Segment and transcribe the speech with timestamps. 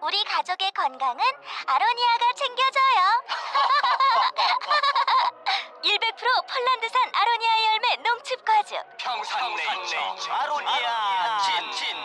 [0.00, 1.20] 우리 가족의 건강은
[1.66, 3.22] 아로니아가 챙겨줘요.
[5.82, 8.76] 100% 폴란드산 아로니아 열매 농축 과즙.
[8.98, 11.38] 평산 네이처 아로니아
[11.72, 11.96] 친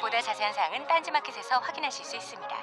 [0.00, 2.56] 보다 자세한 사항은 딴지마켓에서 확인하실 수 있습니다.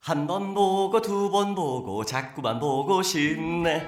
[0.00, 3.86] 한 번 보고 두 번 보고 자꾸만 보고 싶네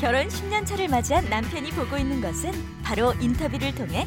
[0.00, 4.06] 결혼 10년 차를 맞이한 남편이 보고 있는 것은 바로 인터뷰를 통해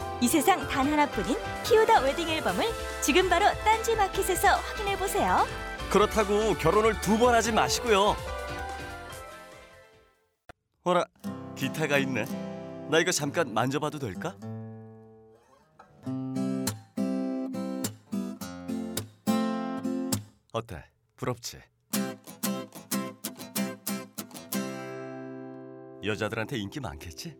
[0.21, 2.65] 이 세상 단 하나뿐인 피우다 웨딩 앨범을
[3.01, 5.45] 지금 바로 딴지 마켓에서 확인해 보세요.
[5.89, 8.15] 그렇다고 결혼을 두 번 하지 마시고요
[10.85, 11.03] 어라
[11.55, 12.23] 기타가 있네
[12.89, 14.35] 나 이거 잠깐 만져봐도 될까?
[20.53, 20.83] 어때?
[21.15, 21.59] 부럽지?
[26.03, 27.35] 여자들한테 인기 많겠지?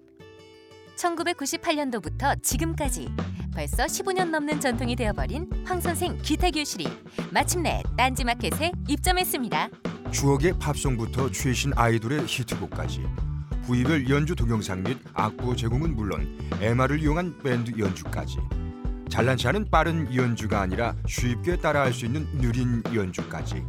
[1.02, 3.10] 1998년도부터 지금까지
[3.54, 6.88] 벌써 15년 넘는 전통이 되어버린 황선생 기타 교실이
[7.32, 9.70] 마침내 딴지마켓에 입점했습니다.
[10.12, 13.06] 추억의 팝송부터 최신 아이돌의 히트곡까지
[13.64, 18.40] 부위별 연주 동영상 및 악보 제공은 물론 MR을 이용한 밴드 연주까지
[19.10, 23.66] 잘난치 않은 빠른 연주가 아니라 쉽게 따라할 수 있는 느린 연주까지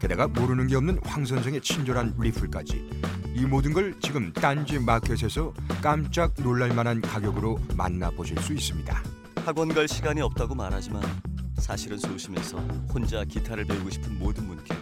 [0.00, 2.88] 게다가 모르는 게 없는 황 선생의 친절한 리플까지
[3.36, 5.52] 이 모든 걸 지금 딴지 마켓에서
[5.82, 9.02] 깜짝 놀랄 만한 가격으로 만나보실 수 있습니다.
[9.44, 11.02] 학원 갈 시간이 없다고 말하지만
[11.58, 12.56] 사실은 소심해서
[12.92, 14.74] 혼자 기타를 배우고 싶은 모든 분께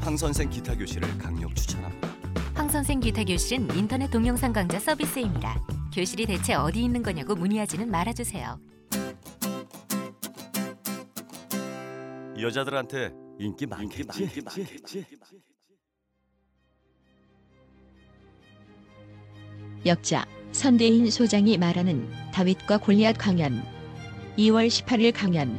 [0.00, 2.08] 황 선생 기타 교실을 강력 추천합니다.
[2.54, 5.60] 황 선생 기타 교실은 인터넷 동영상 강좌 서비스입니다.
[5.94, 8.58] 교실이 대체 어디 있는 거냐고 문의하지는 말아주세요.
[12.36, 14.42] 여자들한테 인기 많겠지?
[19.84, 23.62] 역자 선대인 소장이 말하는 다윗과 골리앗 강연
[24.38, 25.58] 2월 18일 강연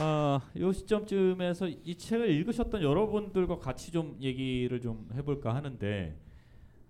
[0.00, 6.16] 아, 요 시점쯤에서 이 책을 읽으셨던 여러분들과 같이 좀 얘기를 좀 해볼까 하는데,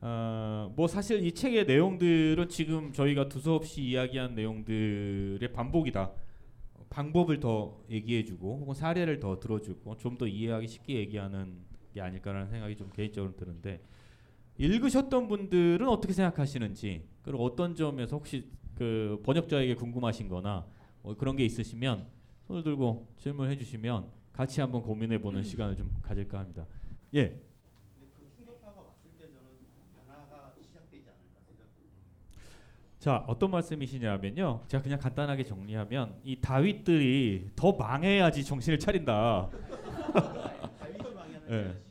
[0.02, 6.12] 어, 뭐 사실 이 책의 내용들은 지금 저희가 두서없이 이야기한 내용들의 반복이다.
[6.90, 11.67] 방법을 더 얘기해주고 혹은 사례를 더 들어주고 좀 더 이해하기 쉽게 얘기하는
[11.98, 13.82] 게 아닐까라는 생각이 좀 개인적으로 드는데
[14.56, 20.66] 읽으셨던 분들은 어떻게 생각하시는지 그리고 어떤 점에서 혹시 그 번역자에게 궁금하신거나
[21.02, 22.06] 뭐 그런 게 있으시면
[22.46, 26.66] 손을 들고 질문해 주시면 같이 한번 고민해 보는 시간을 좀 가질까 합니다.
[27.14, 27.40] 예.
[32.98, 34.64] 자 어떤 말씀이시냐면요.
[34.66, 39.48] 제가 그냥 간단하게 정리하면 이 다윗들이 더 망해야지 정신을 차린다.
[41.50, 41.87] 예.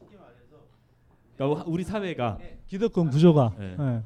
[1.37, 2.39] 그러니까 우리 사회가.
[2.65, 3.55] 기득권 구조가.
[3.59, 3.75] 네.
[3.79, 4.01] 예.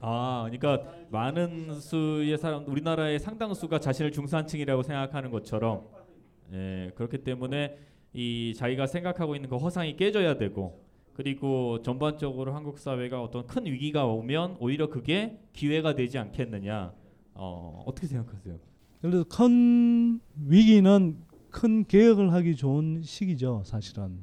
[0.00, 5.88] 아, 그러니까 많은 수의 사람, 우리나라의 상당수가 자신을 중산층이라고 생각하는 것처럼,
[6.52, 7.76] 예, 그렇기 때문에
[8.12, 10.84] 이 자기가 생각하고 있는 그 허상이 깨져야 되고,
[11.14, 16.92] 그리고 전반적으로 한국 사회가 어떤 큰 위기가 오면 오히려 그게 기회가 되지 않겠느냐,
[17.34, 18.58] 어, 어떻게 생각하세요?
[19.00, 21.16] 그래서 큰 위기는
[21.56, 24.18] 큰 개혁을 하기 좋은 시기죠, 사실은.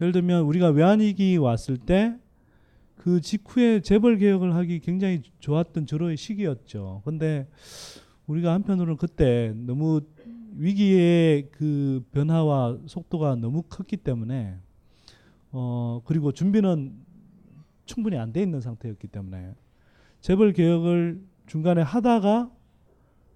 [0.00, 2.18] 예를 들면 우리가 외환위기 왔을 때
[2.98, 7.02] 그 직후에 재벌 개혁을 하기 굉장히 좋았던 저로의 시기였죠.
[7.04, 7.48] 근데
[8.26, 10.00] 우리가 한편으로는 그때 너무
[10.56, 14.58] 위기의 그 변화와 속도가 너무 컸기 때문에
[15.52, 16.92] 어 그리고 준비는
[17.86, 19.54] 충분히 안 돼 있는 상태였기 때문에
[20.20, 22.50] 재벌 개혁을 중간에 하다가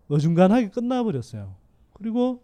[0.08, 1.54] 어중간하게 끝나버렸어요.
[1.94, 2.42] 그리고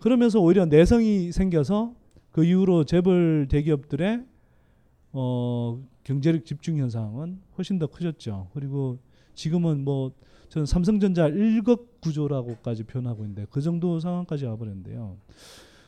[0.00, 1.94] 그러면서 오히려 내성이 생겨서
[2.30, 4.24] 그 이후로 재벌 대기업들의
[5.12, 8.48] 어, 경제력 집중 현상은 훨씬 더 커졌죠.
[8.52, 8.98] 그리고
[9.34, 10.12] 지금은 뭐
[10.48, 15.16] 저는 삼성전자 일극 구조라고까지 표현하고 있는데 그 정도 상황까지 와버렸는데요.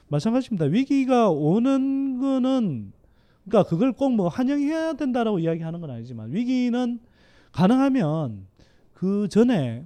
[0.09, 0.67] 마찬가지입니다.
[0.67, 2.93] 위기가 오는 거는
[3.45, 6.99] 그러니까 그걸 꼭 뭐 환영해야 된다라고 이야기하는 건 아니지만 위기는
[7.53, 8.47] 가능하면
[8.95, 9.85] 그 전에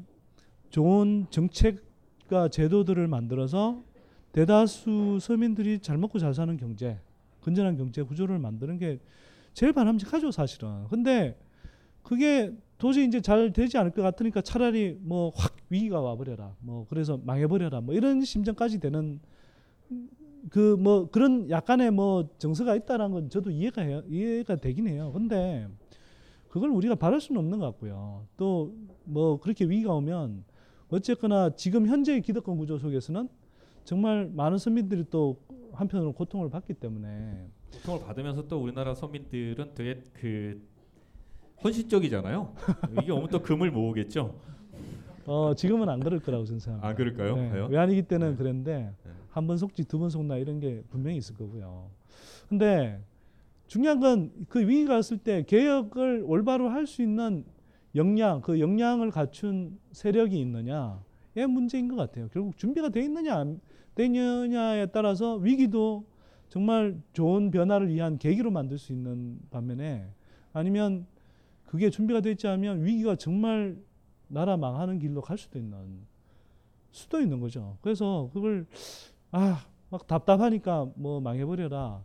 [0.70, 3.82] 좋은 정책과 제도들을 만들어서
[4.32, 6.98] 대다수 서민들이 잘 먹고 잘 사는 경제,
[7.40, 9.00] 건전한 경제 구조를 만드는 게
[9.54, 10.84] 제일 바람직하죠, 사실은.
[10.88, 11.36] 근데
[12.02, 17.18] 그게 도저히 이제 잘 되지 않을 것 같으니까 차라리 뭐 확 위기가 와버려라, 뭐 그래서
[17.22, 19.20] 망해버려라, 뭐 이런 심정까지 되는
[20.50, 25.10] 그 뭐 그런 약간의 뭐 정서가 있다는 건 저도 이해가 해요, 이해가 되긴 해요.
[25.12, 25.68] 근데
[26.48, 28.26] 그걸 우리가 바랄 수는 없는 것 같고요.
[28.36, 28.72] 또
[29.04, 30.44] 뭐 그렇게 위기가 오면
[30.88, 33.28] 어쨌거나 지금 현재의 기득권 구조 속에서는
[33.90, 35.36] 정말 많은 서민들이 또
[35.72, 40.62] 한편으로 고통을 받기 때문에 고통을 받으면서 또 우리나라 서민들은 되게 그
[41.64, 42.54] 헌신적이잖아요.
[43.02, 44.36] 이게 오면 또 금을 모으겠죠.
[45.26, 46.88] 어 지금은 안 그럴 거라고 저는 생각합니다.
[46.88, 47.34] 아 그럴까요?
[47.34, 47.66] 네?
[47.68, 48.36] 외환위기 때는 네.
[48.36, 49.10] 그랬는데 네.
[49.30, 51.90] 한번 속지 두 번 속나 이런 게 분명히 있을 거고요.
[52.48, 53.00] 근데
[53.66, 57.44] 중요한 건 그 위기가 왔을 때 개혁을 올바로 할 수 있는
[57.96, 62.28] 역량, 그 역량을 갖춘 세력이 있느냐의 문제인 것 같아요.
[62.32, 63.60] 결국 준비가 돼 있느냐 안
[63.94, 66.04] 돼 있느냐에 따라서 위기도
[66.48, 70.08] 정말 좋은 변화를 위한 계기로 만들 수 있는 반면에
[70.52, 71.06] 아니면
[71.66, 73.78] 그게 준비가 되어 있지 않으면 위기가 정말
[74.28, 76.00] 나라 망하는 길로 갈 수도 있는
[76.90, 77.78] 수도 있는 거죠.
[77.82, 78.66] 그래서 그걸
[79.30, 82.02] 아 막 답답하니까 뭐 망해버려라.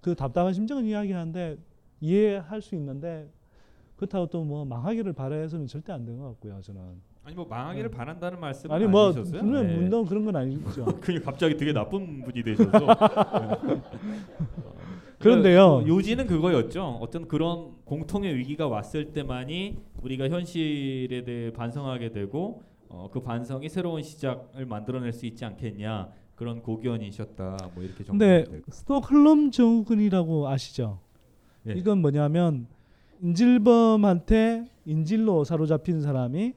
[0.00, 1.58] 그 답답한 심정은 이야기하는데
[2.00, 3.30] 이해할 수 있는데
[3.96, 6.60] 그렇다고 또 뭐 망하기를 바라해서는 절대 안 되는 것 같고요.
[6.62, 6.80] 저는
[7.28, 7.96] 아니 뭐 망하기를 네.
[7.96, 9.42] 바란다는 말씀은 아니 뭐 아니셨어요?
[9.42, 9.74] 분명 네.
[9.76, 10.86] 문동 그런 건 아니죠.
[10.98, 12.70] 그냥 갑자기 되게 나쁜 분이 되셔서.
[15.20, 15.82] 그런데요.
[15.84, 16.98] 그 요지는 그거였죠.
[17.02, 24.02] 어떤 그런 공통의 위기가 왔을 때만이 우리가 현실에 대해 반성하게 되고 어, 그 반성이 새로운
[24.02, 27.58] 시작을 만들어낼 수 있지 않겠냐 그런 고견이셨다.
[27.74, 31.00] 뭐 이렇게 정리될 것 스톡홀름 증후군이라고 아시죠?
[31.66, 31.74] 예.
[31.74, 32.68] 이건 뭐냐면
[33.20, 36.54] 인질범한테 인질로 사로잡힌 사람이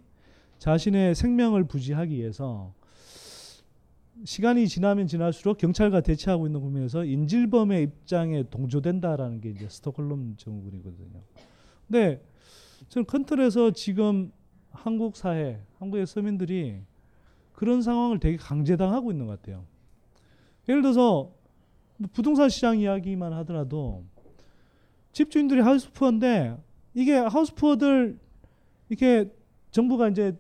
[0.62, 2.72] 자신의 생명을 부지하기 위해서
[4.24, 11.20] 시간이 지나면 지날수록 경찰과 대치하고 있는 국면에서 인질범의 입장에 동조된다라는 게 이제 스톡홀름 증후군이거든요.
[11.88, 12.24] 근데
[13.08, 14.32] 큰 틀에서 지금
[14.70, 16.84] 한국 사회, 한국의 서민들이
[17.54, 19.66] 그런 상황을 되게 강제당하고 있는 것 같아요.
[20.70, 21.32] 예를 들어서
[21.98, 24.06] 뭐 부동산 시장 이야기만 하더라도
[25.12, 26.56] 집주인들이 하우스푸어인데
[26.94, 28.20] 이게 하우스푸어들
[28.90, 29.34] 이렇게
[29.72, 30.38] 정부가 이제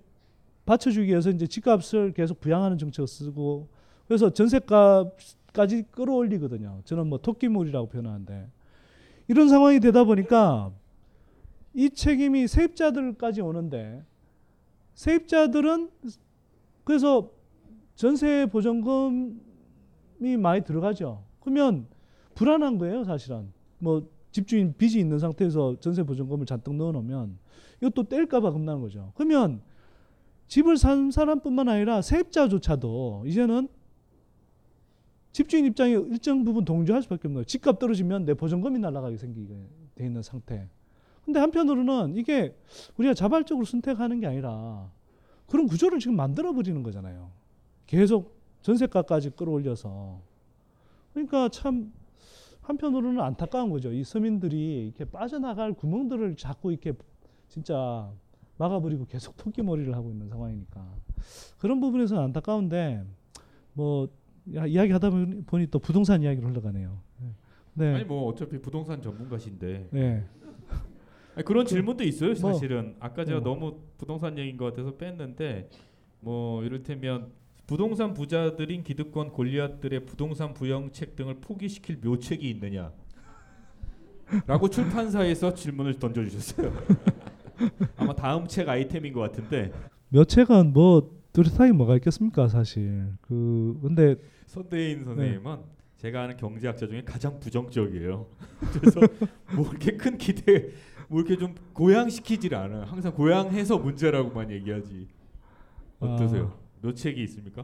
[0.66, 3.68] 받쳐주기 위해서 이제 집값을 계속 부양하는 정책을 쓰고
[4.08, 6.82] 그래서 전세값까지 끌어올리거든요.
[6.86, 8.50] 저는 뭐 토끼몰이라고 표현하는데
[9.28, 10.72] 이런 상황이 되다 보니까
[11.74, 14.04] 이 책임이 세입자들까지 오는데
[14.96, 15.90] 세입자들은
[16.84, 17.32] 그래서
[17.96, 21.24] 전세 보전금이 많이 들어가죠.
[21.40, 21.88] 그러면
[22.36, 23.52] 불안한 거예요, 사실은.
[23.80, 27.38] 뭐 집주인 빚이 있는 상태에서 전세 보전금을 잔뜩 넣어 놓으면
[27.82, 29.12] 이것도 뗄까 봐 겁나는 거죠.
[29.16, 29.62] 그러면
[30.52, 33.70] 집을 산 사람뿐만 아니라 세입자조차도 이제는
[35.32, 37.46] 집주인 입장에 일정 부분 동조할 수밖에 없는 거예요.
[37.46, 39.56] 집값 떨어지면 내 보전금이 날아가게 생기게
[39.96, 40.68] 돼 있는 상태.
[41.24, 42.54] 근데 한편으로는 이게
[42.98, 44.92] 우리가 자발적으로 선택하는 게 아니라
[45.48, 47.32] 그런 구조를 지금 만들어 버리는 거잖아요.
[47.88, 50.20] 계속 전세가까지 끌어올려서.
[51.14, 51.94] 그러니까 참
[52.60, 53.94] 한편으로는 안타까운 거죠.
[53.94, 56.92] 이 서민들이 이렇게 빠져나갈 구멍들을 자꾸 이렇게
[57.48, 58.12] 진짜
[58.66, 60.86] 막아버리고 계속 토끼머리를 하고 있는 상황이니까
[61.58, 63.04] 그런 부분에서는 안타까운데
[63.74, 64.08] 뭐
[64.56, 65.10] 야- 이야기 하다
[65.46, 67.00] 보니, 또 부동산 이야기로 흘러가네요.
[67.74, 67.96] 네.
[67.96, 70.26] 아니 뭐 어차피 부동산 전문가신데 네.
[71.46, 72.34] 그런 질문도 있어요.
[72.42, 73.54] 뭐, 사실은 아까 제가 뭐.
[73.54, 75.70] 너무 부동산 얘기인 것 같아서 뺐는데
[76.20, 77.32] 뭐 이를테면
[77.66, 82.92] 부동산 부자들인 기득권 골리앗들의 부동산 부영책 등을 포기시킬 묘책이 있느냐?
[84.46, 86.74] 라고 출판사에서 질문을 던져주셨어요.
[87.98, 89.72] 아마 다음 책 아이템인 것 같은데
[90.10, 93.14] 몇 책은 뭐 뚜렷하게 뭐가 있겠습니까, 사실.
[93.22, 94.16] 그 근데
[94.48, 95.64] 선대인 선생님은 네.
[95.98, 98.26] 제가 아는 경제학자 중에 가장 부정적이에요.
[98.74, 99.00] 그래서
[99.56, 100.72] 뭐 이렇게 큰 기대,
[101.08, 102.84] 뭐 이렇게 좀 고양시키질 않아요.
[102.84, 105.08] 항상 고양해서 문제라고만 얘기하지.
[106.00, 106.54] 어떠세요?
[106.58, 106.88] 아.
[106.88, 107.64] 묘책이 있습니까?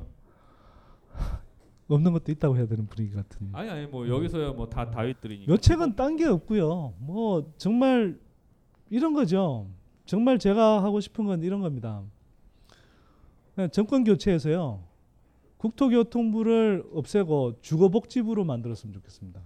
[1.90, 3.50] 없는 것도 있다고 해야 되는 분위기 같은.
[3.54, 5.52] 아니 아니 뭐 여기서야 뭐 다 다윗들이니까.
[5.52, 6.94] 몇 책은 딴 게 없고요.
[7.00, 8.18] 뭐 정말
[8.90, 9.68] 이런 거죠.
[10.08, 12.02] 정말 제가 하고 싶은 건 이런 겁니다.
[13.54, 14.82] 그냥 정권 교체해서요.
[15.58, 19.42] 국토교통부를 없애고 주거복지부로 만들었으면 좋겠습니다.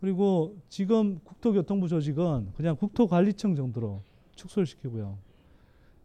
[0.00, 4.02] 그리고 지금 국토교통부 조직은 그냥 국토관리청 정도로
[4.34, 5.16] 축소를 시키고요.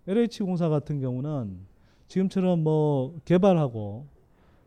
[0.07, 1.59] LH공사 같은 경우는
[2.07, 4.05] 지금처럼 뭐 개발하고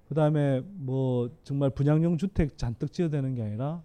[0.09, 3.83] 그다음에 뭐 정말 분양용 주택 잔뜩 지어대는 게 아니라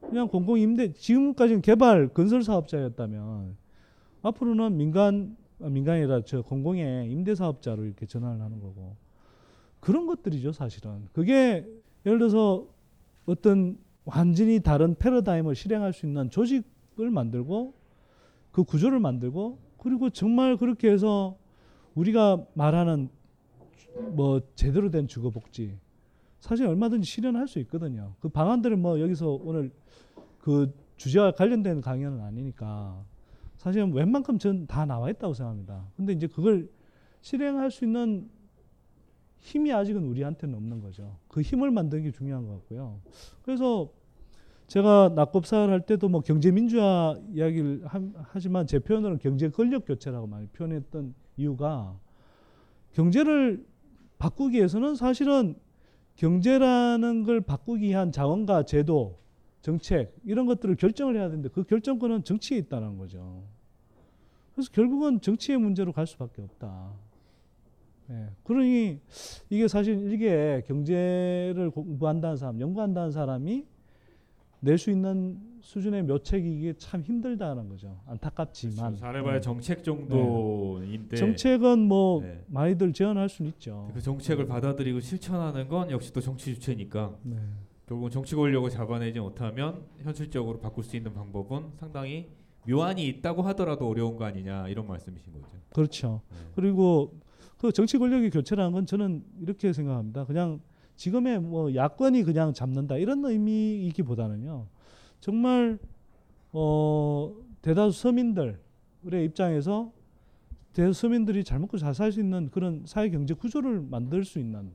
[0.00, 3.59] 그냥 공공임대 지금까지는 개발 건설 사업자였다면
[4.22, 8.96] 앞으로는 민간 아, 민간이 아니라 저 공공의 임대 사업자로 이렇게 전환을 하는 거고.
[9.78, 11.08] 그런 것들이죠 사실은.
[11.12, 11.66] 그게
[12.06, 12.66] 예를 들어서
[13.26, 17.74] 어떤 완전히 다른 패러다임을 실행할 수 있는 조직을 만들고
[18.52, 21.36] 그 구조를 만들고 그리고 정말 그렇게 해서
[21.94, 23.08] 우리가 말하는
[24.12, 25.78] 뭐 제대로 된 주거복지
[26.40, 28.14] 사실 얼마든지 실현할 수 있거든요.
[28.20, 29.70] 그 방안들을 뭐 여기서 오늘
[30.38, 33.04] 그 주제와 관련된 강연은 아니니까
[33.60, 35.86] 사실은 웬만큼 전 다 나와 있다고 생각합니다.
[35.94, 36.70] 근데 이제 그걸
[37.20, 38.30] 실행할 수 있는
[39.38, 41.18] 힘이 아직은 우리한테는 없는 거죠.
[41.28, 43.00] 그 힘을 만드는 게 중요한 것 같고요.
[43.42, 43.90] 그래서
[44.66, 48.00] 제가 낙곱사를 할 때도 뭐 경제 민주화 이야기를 하-
[48.32, 51.98] 하지만 제 표현으로는 경제 권력 교체라고 많이 표현했던 이유가
[52.92, 53.66] 경제를
[54.18, 55.54] 바꾸기 위해서는 사실은
[56.16, 59.18] 경제라는 걸 바꾸기 위한 자원과 제도,
[59.62, 63.42] 정책 이런 것들을 결정을 해야 되는데 그 결정권은 정치에 있다는 거죠.
[64.54, 66.92] 그래서 결국은 정치의 문제로 갈 수밖에 없다.
[68.10, 68.98] 예, 그러니
[69.50, 73.66] 이게 사실 이게 경제를 공부한다는 사람, 연구한다는 사람이
[74.62, 78.00] 낼 수 있는 수준의 묘책이 이게 참 힘들다는 거죠.
[78.06, 79.40] 안타깝지만 잘해봐야 네.
[79.40, 82.44] 정책 정도인데 정책은 뭐 네.
[82.48, 83.90] 많이들 제안할 수는 있죠.
[83.94, 87.36] 그 정책을 받아들이고 실천하는 건 역시 또 정치 주체니까 네.
[87.90, 92.30] 결국은 정치 권력을 잡아내지 못하면 현실적으로 바꿀 수 있는 방법은 상당히
[92.68, 95.46] 묘안이 있다고 하더라도 어려운 거 아니냐 이런 말씀이신 거죠.
[95.74, 96.20] 그렇죠.
[96.30, 96.36] 네.
[96.54, 97.18] 그리고
[97.58, 100.24] 그 정치 권력의 교체라는 건 저는 이렇게 생각합니다.
[100.24, 100.60] 그냥
[100.94, 104.68] 지금의 뭐 야권이 그냥 잡는다 이런 의미이기보다는요.
[105.18, 105.80] 정말
[106.52, 108.54] 어 대다수 서민들의
[109.24, 109.90] 입장에서
[110.74, 114.70] 대다수 서민들이 잘 먹고 잘 살 수 있는 그런 사회 경제 구조를 만들 수 있는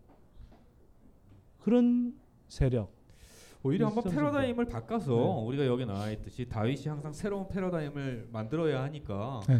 [1.59, 2.13] 그런
[2.49, 2.94] 세력.
[3.65, 4.03] 오히려 한번.
[4.03, 5.45] 패러다임을 바꿔서 네.
[5.47, 9.59] 우리가 여기 나와 있듯이 다윗이 항상 새로운 패러다임을 만들어야 하니까 네.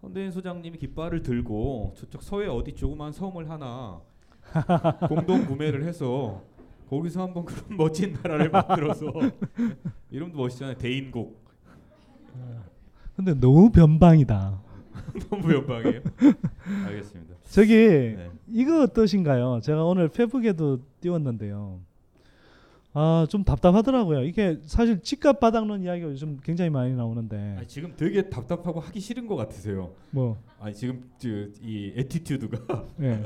[0.00, 4.00] 선대인 소장님이 깃발을 들고 저쪽 서해 어디 조그만 섬을 하나
[5.08, 6.42] 공동 구매를 해서
[6.90, 9.12] 거기서 한번 그런 멋진 나라를 만들어서
[10.10, 11.46] 이름도 멋있잖아요 대인국
[13.14, 14.60] 근데 너무 변방이다.
[15.30, 16.00] 너무 연방이에요.
[16.84, 17.34] 알겠습니다.
[17.44, 18.30] 저기 네.
[18.48, 19.60] 이거 어떠신가요?
[19.62, 21.80] 제가 오늘 페북에도 띄웠는데요.
[22.98, 24.22] 아, 좀 답답하더라고요.
[24.22, 29.26] 이게 사실 집값 바닥론 이야기가 요즘 굉장히 많이 나오는데 아니, 지금 되게 답답하고 하기 싫은
[29.26, 29.92] 것 같으세요.
[30.10, 31.28] 뭐 아니 지금 저,
[31.60, 33.22] 이 attitude가 예.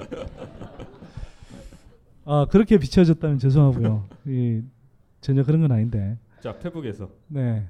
[2.25, 4.09] 아, 그렇게 비춰졌다면 죄송하고요.
[4.27, 4.61] 이
[5.21, 6.19] 전혀 그런 건 아닌데.
[6.41, 7.65] 자 페북에서 네.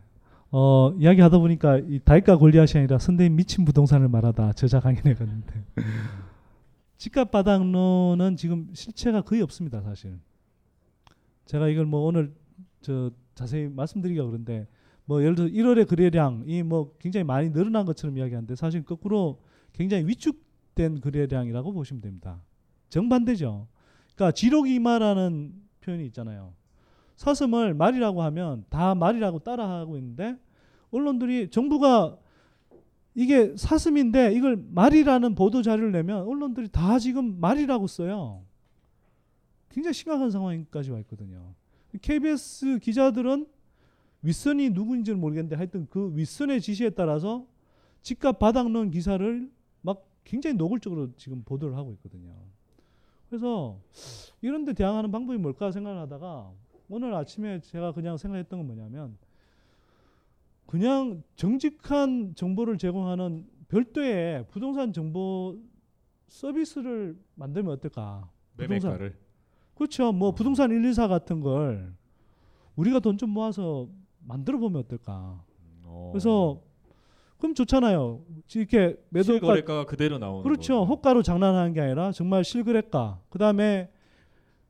[0.50, 5.64] 어, 이야기 하다 보니까 이 다이가 골리앗이 아니라 선대인 미친 부동산을 말하다 저자 강연에 갔는데
[6.96, 10.18] 집값 바닥론은 지금 실체가 거의 없습니다, 사실.
[11.50, 12.32] 제가 이걸 뭐 오늘
[12.80, 14.68] 저 자세히 말씀드리기가 그런데
[15.04, 19.42] 뭐 예를 들어 1월의 거래량이 뭐 굉장히 많이 늘어난 것처럼 이야기하는데 사실 거꾸로
[19.72, 22.40] 굉장히 위축된 거래량이라고 보시면 됩니다.
[22.88, 23.66] 정반대죠.
[24.14, 26.52] 그러니까 지록이마라는 표현이 있잖아요.
[27.16, 30.36] 사슴을 말이라고 하면 다 말이라고 따라하고 있는데
[30.92, 32.16] 언론들이 정부가
[33.16, 38.44] 이게 사슴인데 이걸 말이라는 보도 자료를 내면 언론들이 다 지금 말이라고 써요.
[39.70, 41.54] 굉장히 심각한 상황까지 와 있거든요.
[42.02, 43.46] KBS 기자들은
[44.22, 47.46] 윗선이 누구인지는 모르겠는데 하여튼 그 윗선의 지시에 따라서
[48.02, 49.50] 집값 바닥론 기사를
[49.80, 52.34] 막 굉장히 노골적으로 지금 보도를 하고 있거든요.
[53.28, 53.78] 그래서
[54.42, 56.50] 이런 데 대항하는 방법이 뭘까 생각을 하다가
[56.88, 59.16] 오늘 아침에 제가 그냥 생각했던 건 뭐냐면
[60.66, 65.58] 그냥 정직한 정보를 제공하는 별도의 부동산 정보
[66.26, 68.28] 서비스를 만들면 어떨까?
[68.56, 69.16] 매매가를
[69.80, 70.12] 그렇죠.
[70.12, 71.94] 뭐 부동산 124 같은 걸
[72.76, 73.88] 우리가 돈 좀 모아서
[74.20, 75.42] 만들어 보면 어떨까?
[75.84, 76.10] 어.
[76.12, 76.60] 그래서
[77.38, 78.22] 그럼 좋잖아요.
[78.54, 80.84] 이렇게 매도가 실거래가가 그대로 나오는 그렇죠.
[80.84, 83.22] 호가로 장난하는 게 아니라 정말 실거래가.
[83.30, 83.90] 그다음에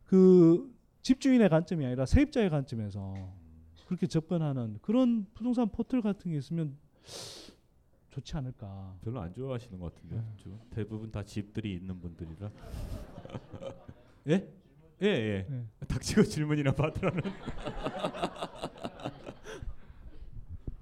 [0.05, 3.13] 그 집주인의 관점이 아니라 세입자의 관점에서
[3.89, 6.77] 그렇게 접근하는 그런 부동산 포털 같은 게 있으면
[8.11, 8.95] 좋지 않을까.
[9.03, 10.21] 별로 안 좋아하시는 것 같은데요.
[10.21, 10.27] 네.
[10.37, 12.49] 좀 대부분 다 집들이 있는 분들이라.
[14.29, 14.49] 예?
[15.03, 15.47] 예, 예.
[15.49, 15.65] 네.
[15.89, 17.23] 닥치고 질문이나 받으라는.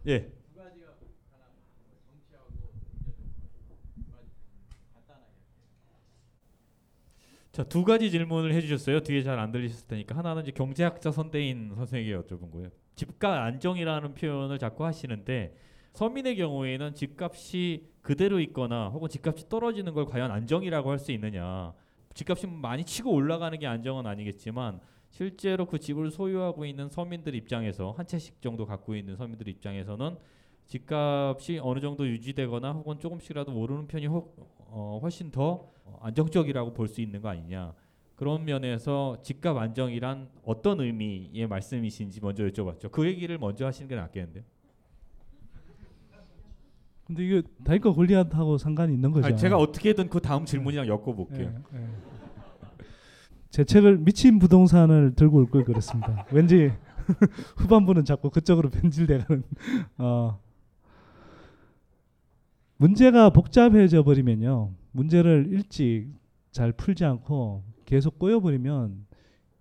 [0.07, 0.29] 예.
[7.53, 9.01] 자, 두 가지 질문을 해 주셨어요.
[9.01, 10.17] 뒤에 잘 안 들리셨을 테니까.
[10.17, 12.69] 하나는 이제 경제학자 선대인 선생에게 여쭤본 거예요.
[12.95, 15.55] 집값 안정이라는 표현을 자꾸 하시는데
[15.95, 21.73] 서민의 경우에는 집값이 그대로 있거나 혹은 집값이 떨어지는 걸 과연 안정이라고 할 수 있느냐.
[22.19, 28.09] 집값이 많이 치고 올라가는 게 안정은 아니겠지만 실제로 그 집을 소유하고 있는 서민들 입장에서 한
[28.09, 30.17] 채씩 정도 갖고 있는 서민들 입장에서는
[30.67, 34.35] 집값이 어느 정도 유지되거나 혹은 조금씩이라도 오르는 편이 혹,
[34.67, 35.71] 어, 훨씬 더
[36.01, 37.73] 안정적이라고 볼 수 있는 거 아니냐.
[38.17, 42.91] 그런 면에서 집값 안정이란 어떤 의미의 말씀이신지 먼저 여쭤봤죠.
[42.91, 44.43] 그 얘기를 먼저 하시는 게 낫겠는데요.
[47.09, 49.35] 근데 이게 다윗과 골리앗하고 상관이 있는 거죠.
[49.35, 51.53] 제가 어떻게든 그 다음 질문이랑 엮어볼게요.
[51.75, 51.87] 예, 예.
[53.51, 56.27] 제 책을 미친 부동산을 들고 올 걸 그랬습니다.
[56.31, 56.71] 왠지
[57.57, 59.43] 후반부는 자꾸 그쪽으로 변질돼가는.
[59.97, 60.39] 어.
[62.77, 66.13] 문제가 복잡해져 버리면요, 문제를 일찍
[66.53, 69.07] 잘 풀지 않고 계속 꼬여버리면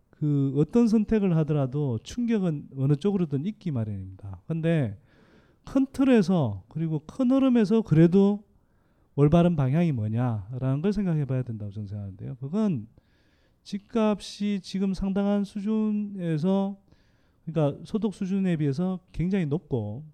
[0.10, 4.42] 그 어떤 선택을 하더라도 충격은 어느 쪽으로든 있기 마련입니다.
[4.48, 4.98] 근데
[5.68, 8.44] 큰 틀에서 그리고 큰 흐름에서 그래도
[9.16, 12.36] 올바른 방향이 뭐냐라는 걸 생각해 봐야 된다고 저는 생각하는데요.
[12.40, 12.88] 그건
[13.64, 16.78] 집값이 지금 상당한 수준에서
[17.46, 20.06] 그러니까 소득 수준에 비해서 굉장히 높고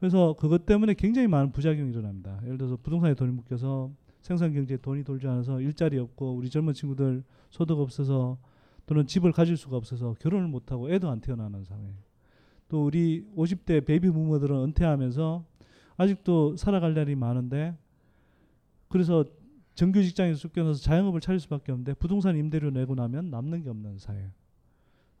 [0.00, 2.40] 그래서 그것 때문에 굉장히 많은 부작용이 일어납니다.
[2.42, 7.22] 예를 들어서 부동산에 돈이 묶여서 생산 경제에 돈이 돌지 않아서 일자리 없고 우리 젊은 친구들
[7.50, 8.38] 소득 없어서
[8.86, 11.94] 또는 집을 가질 수가 없어서 결혼을 못 하고 애도 안 태어나는 상황.
[12.72, 15.44] 또 우리 50대 베이비 부모들은 은퇴하면서
[15.98, 17.76] 아직도 살아갈 날이 많은데
[18.88, 19.26] 그래서
[19.74, 24.30] 정규 직장에서 쫓겨나서 자영업을 차릴 수밖에 없는데 부동산 임대료 내고 나면 남는 게 없는 사회.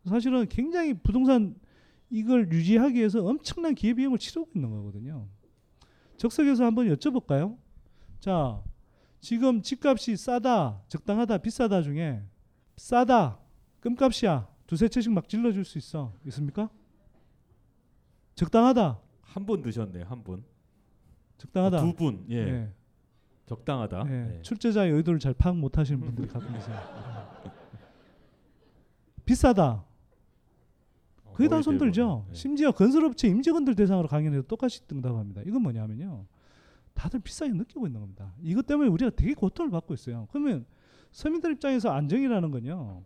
[0.06, 1.54] 사실은 굉장히 부동산
[2.08, 5.28] 이걸 유지하기 위해서 엄청난 기회 비용을 치르고 있는 거거든요.
[6.16, 7.58] 적석에서 한번 여쭤볼까요?
[8.18, 8.62] 자,
[9.20, 12.22] 지금 집값이 싸다, 적당하다, 비싸다 중에
[12.76, 13.38] 싸다,
[13.80, 16.14] 끔값이야, 두세 채씩 막 질러줄 수 있어.
[16.24, 16.70] 있습니까?
[18.34, 18.98] 적당하다.
[19.22, 20.04] 한 분 드셨네요.
[20.04, 20.44] 한 분.
[21.38, 21.80] 적당하다.
[21.80, 22.24] 두 분.
[22.30, 22.36] 예.
[22.36, 22.72] 예.
[23.46, 24.04] 적당하다.
[24.08, 24.36] 예.
[24.38, 24.42] 예.
[24.42, 26.78] 출제자의 의도를 잘 파악 못 하시는 분들이 가끔 계세요.
[29.24, 29.84] 비싸다.
[31.24, 32.26] 어, 그게 다 거의 손들죠.
[32.32, 35.42] 심지어 건설업체 임직원들 대상으로 강연해도 똑같이 응답합니다.
[35.46, 36.26] 이건 뭐냐면요.
[36.94, 38.34] 다들 비싸게 느끼고 있는 겁니다.
[38.42, 40.28] 이것 때문에 우리가 되게 고통을 받고 있어요.
[40.30, 40.66] 그러면
[41.10, 43.02] 서민들 입장에서 안정이라는 건요.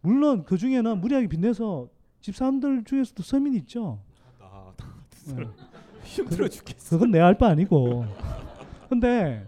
[0.00, 1.88] 물론 그 중에는 무리하게 빚내서
[2.20, 4.02] 집사람들 중에서도 서민이 있죠.
[5.28, 5.46] 아, 예.
[6.04, 6.96] 힘들어 죽겠어.
[6.96, 8.04] 그건 내 알 바 아니고.
[8.88, 9.46] 근데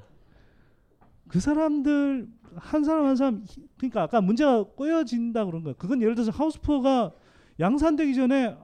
[1.28, 5.76] 그 사람들 한 사람 한 사람 히- 그러니까 아까 문제가 꼬여진다 그런 거예요.
[5.76, 7.12] 그건 예를 들어서 하우스포가
[7.60, 8.56] 양산되기 전에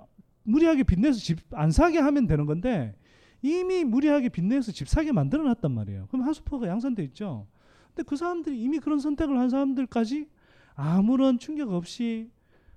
[0.45, 2.95] 무리하게 빚내서 집 안 사게 하면 되는 건데
[3.43, 6.07] 이미 무리하게 빚내서 집 사게 만들어 놨단 말이에요.
[6.09, 7.47] 그럼 하우스포가 양산돼 있죠.
[7.95, 10.27] 근데 그 사람들이 이미 그런 선택을 한 사람들까지
[10.75, 12.31] 아무런 충격 없이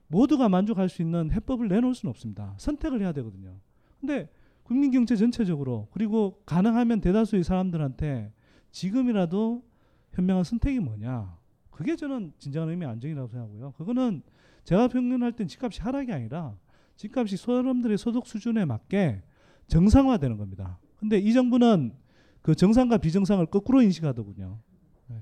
[0.07, 2.53] 모두가 만족할 수 있는 해법을 내놓을 수는 없습니다.
[2.57, 3.55] 선택을 해야 되거든요.
[3.99, 4.29] 근데
[4.63, 8.31] 국민 경제 전체적으로 그리고 가능하면 대다수의 사람들한테
[8.71, 9.63] 지금이라도
[10.13, 11.37] 현명한 선택이 뭐냐?
[11.71, 13.71] 그게 저는 진정한 의미의 안정이라고 생각하고요.
[13.73, 14.21] 그거는
[14.63, 16.55] 제가 평균할 땐 집값이 하락이 아니라
[16.95, 19.21] 집값이 사람들의 소득 수준에 맞게
[19.67, 20.79] 정상화되는 겁니다.
[20.97, 21.93] 근데 이 정부는
[22.41, 24.59] 그 정상과 비정상을 거꾸로 인식하더군요.
[25.07, 25.21] 네.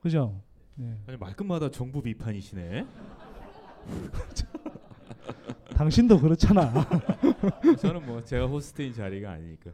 [0.00, 0.40] 그죠?
[0.76, 0.96] 네.
[1.06, 2.86] 아니 말끝마다 정부 비판이시네.
[5.82, 6.72] 당신도 그렇잖아.
[7.80, 9.72] 저는 뭐 제가 호스트인 자리가 아니니까.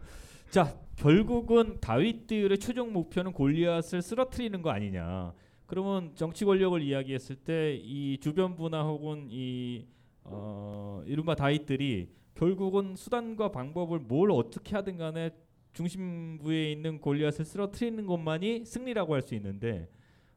[0.48, 5.34] 자, 결국은 다윗들의 최종 목표는 골리앗을 쓰러뜨리는 거 아니냐.
[5.66, 9.86] 그러면 정치 권력을 이야기했을 때 이 주변부나 혹은 이
[10.24, 15.30] 어, 이른바 다윗들이 결국은 수단과 방법을 뭘 어떻게 하든 간에
[15.74, 19.90] 중심부에 있는 골리앗을 쓰러뜨리는 것만이 승리라고 할 수 있는데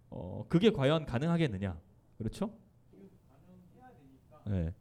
[0.09, 1.79] 어, 그게 과연 가능하겠느냐?
[2.17, 2.51] 그렇죠?
[4.47, 4.73] 네.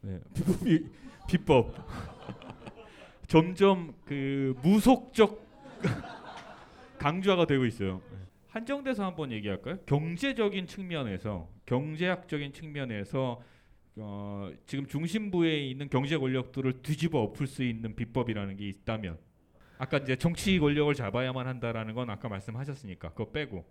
[0.00, 0.20] 네.
[1.28, 1.74] 비법.
[3.26, 5.46] 점점 그 무속적
[6.98, 8.00] 강조화가 되고 있어요.
[8.48, 9.76] 한정돼서 한번 얘기할까요?
[9.86, 13.42] 경제적인 측면에서 경제학적인 측면에서
[13.96, 19.18] 어, 지금 중심부에 있는 경제 권력들을 뒤집어 엎을 수 있는 비법이라는 게 있다면
[19.76, 23.64] 아까 이제 정치 권력을 잡아야만 한다라는 건 아까 말씀하셨으니까 그거 빼고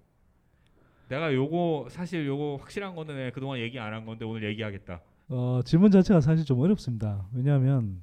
[1.10, 5.02] 내가 요거 사실 요거 확실한 거는 그동안 얘기 안 한 건데 오늘 얘기하겠다.
[5.30, 7.26] 어, 질문 자체가 사실 좀 어렵습니다.
[7.34, 8.02] 왜냐하면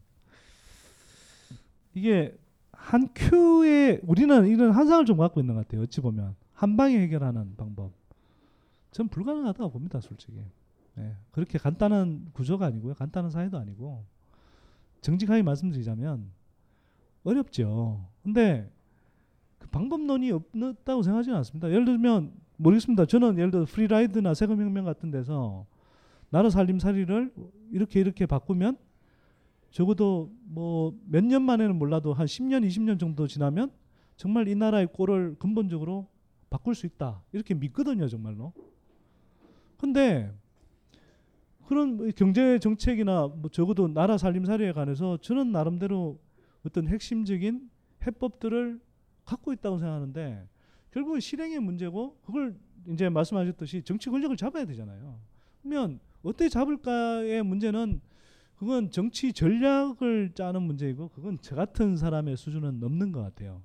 [1.94, 2.36] 이게
[2.72, 5.82] 한 큐에 우리는 이런 한상을 좀 갖고 있는 것 같아요.
[5.82, 7.92] 어찌 보면 한 방에 해결하는 방법.
[8.90, 10.44] 전 불가능하다고 봅니다, 솔직히.
[10.98, 14.04] 예, 그렇게 간단한 구조가 아니고요, 간단한 사회도 아니고
[15.00, 16.30] 정직하게 말씀드리자면
[17.24, 18.06] 어렵죠.
[18.22, 18.70] 근데
[19.58, 21.70] 그 방법론이 없다고 생각하지는 않습니다.
[21.70, 23.06] 예를 들면 모르겠습니다.
[23.06, 25.66] 저는 예를 들어 프리라이드나 세금혁명 같은 데서
[26.30, 27.32] 나라 살림살이를
[27.72, 28.76] 이렇게 이렇게 바꾸면
[29.70, 33.70] 적어도 뭐 몇 년 만에는 몰라도 한 10년, 20년 정도 지나면
[34.16, 36.08] 정말 이 나라의 꼴을 근본적으로
[36.50, 37.22] 바꿀 수 있다.
[37.32, 38.52] 이렇게 믿거든요, 정말로.
[39.78, 40.32] 근데
[41.66, 46.20] 그런 뭐 경제 정책이나 뭐 적어도 나라 살림살이에 관해서 저는 나름대로
[46.64, 47.70] 어떤 핵심적인
[48.06, 48.80] 해법들을
[49.24, 50.46] 갖고 있다고 생각하는데
[50.92, 52.56] 결국은 실행의 문제고 그걸
[52.88, 55.18] 이제 말씀하셨듯이 정치 권력을 잡아야 되잖아요.
[55.62, 58.00] 그러면 어떻게 잡을까의 문제는
[58.56, 63.62] 그건 정치 전략을 짜는 문제이고 그건 저 같은 사람의 수준은 넘는 것 같아요.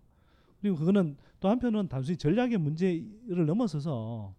[0.61, 4.35] 그리고 그거는 또 한편은 단순히 전략의 문제를 넘어서서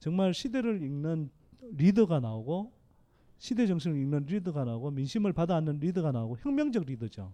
[0.00, 1.30] 정말 시대를 읽는
[1.76, 2.72] 리더가 나오고
[3.38, 7.32] 시대 정신을 읽는 리더가 나오고 민심을 받아안는 리더가 나오고 혁명적 리더죠.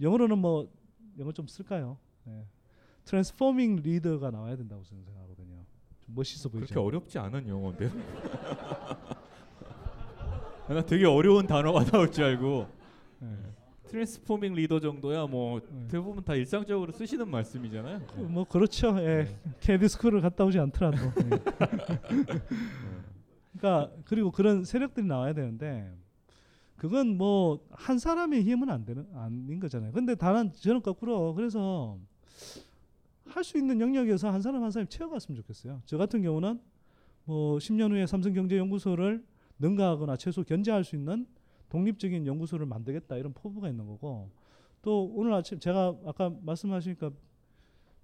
[0.00, 0.70] 영어로는 뭐
[1.18, 1.98] 영어 좀 쓸까요?
[2.24, 2.46] 네.
[3.04, 5.64] 트랜스포밍 리더가 나와야 된다고 저는 생각하거든요.
[6.00, 6.66] 좀 멋있어 보이죠.
[6.66, 7.90] 그렇게 어렵지 않은 용어인데요.
[10.68, 12.66] 나 되게 어려운 단어가 나올 줄 알고
[13.20, 13.28] 네.
[13.88, 15.86] transforming leader 정도야 뭐 네.
[15.88, 18.00] 대부분 다 일상적으로 쓰시는 말씀이잖아요.
[18.06, 18.96] 그 뭐 그렇죠.
[18.98, 19.28] 예.
[19.60, 20.96] 케네디 스쿨을 갔다 오지 않더라도.
[21.06, 21.30] 예.
[23.58, 25.92] 그러니까 그리고 그런 세력들이 나와야 되는데
[26.76, 29.92] 그건 뭐 한 사람의 힘은 안 되는 아닌 거잖아요.
[29.92, 31.98] 근데 다른 저는 거꾸로 그래서
[33.26, 35.82] 할 수 있는 영역에서 한 사람 한 사람이 채워갔으면 좋겠어요.
[35.86, 36.60] 저 같은 경우는
[37.24, 39.24] 뭐 10년 후에 삼성경제연구소를
[39.58, 41.26] 능가하거나 최소 견제할 수 있는
[41.68, 44.30] 독립적인 연구소를 만들겠다 이런 포부가 있는 거고
[44.82, 47.10] 또 오늘 아침 제가 아까 말씀하시니까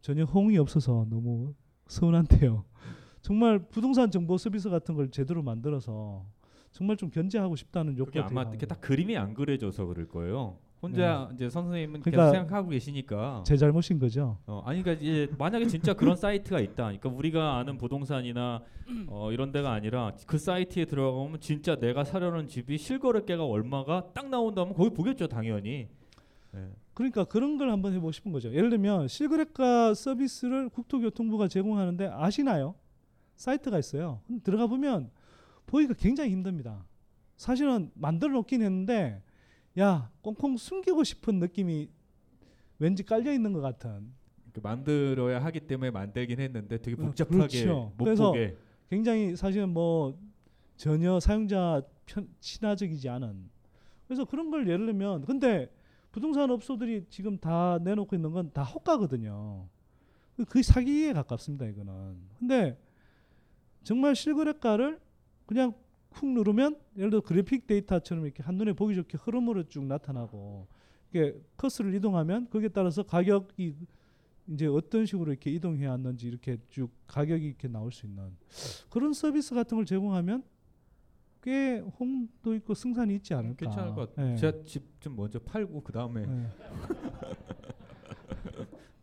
[0.01, 1.55] 전혀 호응이 없어서 너무
[1.87, 2.65] 서운한데요.
[3.21, 6.25] 정말 부동산 정보 서비스 같은 걸 제대로 만들어서
[6.73, 8.81] 정말 좀 견제하고 싶다는 욕구가 아마 이렇게 딱.
[8.81, 10.59] 그림이 안 그려져서 그럴 거예요.
[10.83, 13.45] 혼자 이제 선생님은 계속 그러니까 생각하고 계시니까.
[13.47, 14.38] 제 잘못인 거죠.
[14.47, 16.85] 어, 아니 그러니까 이제 만약에 진짜 그런 사이트가 있다.
[16.85, 18.62] 그러니까 우리가 아는 부동산이나
[19.09, 24.75] 어, 이런 데가 아니라 그 사이트에 들어가면 진짜 내가 사려는 집이 실거래가가 얼마가 딱 나온다면
[24.75, 25.88] 거기 보겠죠, 당연히.
[26.53, 26.69] 네.
[26.95, 28.53] 그러니까 그런 걸 한번 해보고 싶은 거죠.
[28.53, 32.75] 예를 들면 실거래가 서비스를 국토교통부가 제공하는데 아시나요?
[33.37, 34.21] 사이트가 있어요.
[34.43, 35.11] 들어가 보면
[35.66, 36.85] 보기가 굉장히 힘듭니다.
[37.37, 39.23] 사실은 만들어 놓긴 했는데
[39.81, 41.88] 야 꽁꽁 숨기고 싶은 느낌이
[42.79, 44.12] 왠지 깔려 있는 것 같은
[44.53, 47.93] 그 만들어야 하기 때문에 만들긴 했는데 되게 어, 복잡하게 그렇죠.
[47.97, 48.57] 못 그래서 보게.
[48.90, 50.19] 굉장히 사실은 뭐
[50.77, 53.49] 전혀 사용자 편, 친화적이지 않은
[54.07, 55.71] 그래서 그런 걸 예를 들면 근데
[56.11, 59.69] 부동산 업소들이 지금 다 내놓고 있는 건 다 호가거든요.
[60.49, 62.16] 그 사기에 가깝습니다 이거는.
[62.38, 62.77] 근데
[63.85, 64.99] 정말 실거래가를
[65.47, 65.75] 그냥
[66.11, 70.66] 쿡 누르면 예를 들어 그래픽 데이터처럼 이렇게 한눈에 보기 좋게 흐름으로 쭉 나타나고
[71.11, 73.75] 이게 커스를 이동하면 거기에 따라서 가격이
[74.49, 78.37] 이제 어떤 식으로 이렇게 이동해 왔는지 이렇게 쭉 가격이 이렇게 나올 수 있는
[78.90, 80.42] 그런 서비스 같은 걸 제공하면
[81.42, 83.57] 꽤 홍도 있고 승산이 있지 않을까.
[83.57, 84.33] 괜찮을 것 같아요.
[84.33, 84.37] 예.
[84.37, 86.46] 제가 집 좀 먼저 팔고 그 다음에 예.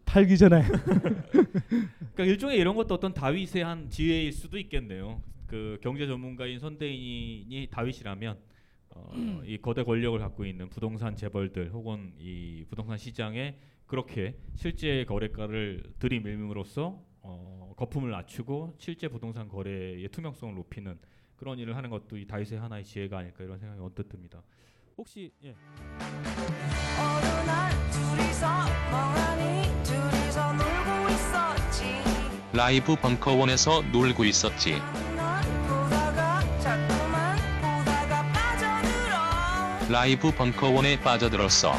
[0.05, 0.61] 팔기 전에
[2.13, 5.21] 그러니까 일종의 이런 것도 어떤 다윗의 한 지혜일 수도 있겠네요.
[5.47, 8.37] 그 경제 전문가인 손대인이 다윗이라면
[8.89, 15.83] 어, 이 거대 권력을 갖고 있는 부동산 재벌들 혹은 이 부동산 시장에 그렇게 실제 거래가를
[15.99, 20.99] 들이밀므로써 어, 거품을 낮추고 실제 부동산 거래의 투명성을 높이는
[21.35, 24.41] 그런 일을 하는 것도 이 다윗의 하나의 지혜가 아닐까 이런 생각이 언뜻 듭니다.
[24.97, 25.55] 혹시 예.
[26.99, 28.47] 어느 날 둘이서
[28.91, 34.75] 멍하니 둘이서 놀고 있었지 라이브 벙커원에서 놀고 있었지.
[39.89, 41.73] 라이브 벙커원에 빠져들었어.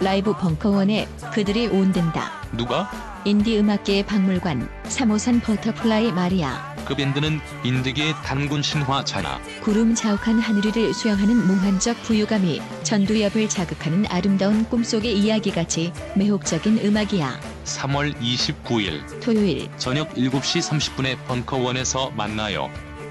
[0.00, 2.30] 라이브 벙커원에 그들이 온댄다.
[2.52, 2.90] 누가?
[3.24, 9.40] 인디 음악계의 박물관 3호선 버터플라이 마리아 그 밴드는 인디계의 단군 신화잖아.
[9.62, 17.40] 구름 자욱한 하늘 위를 수영하는 몽환적 부유감이 전두엽을 자극하는 아름다운 꿈속의 이야기같이 매혹적인 음악이야.
[17.64, 22.70] 3월 29일 토요일 저녁 7시 30분에 벙커원에서 만나요.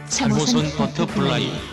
[0.09, 1.72] 3호선 3호선 버터플라이.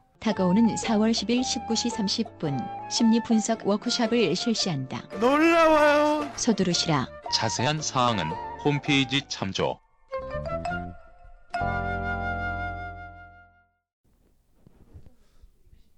[0.21, 1.89] 다가오는 4월 10일 19시
[2.37, 2.55] 30분
[2.91, 5.01] 심리 분석 워크숍을 실시한다.
[5.19, 6.31] 놀라워요.
[6.35, 7.07] 서두르시라.
[7.33, 8.25] 자세한 사항은
[8.63, 9.79] 홈페이지 참조.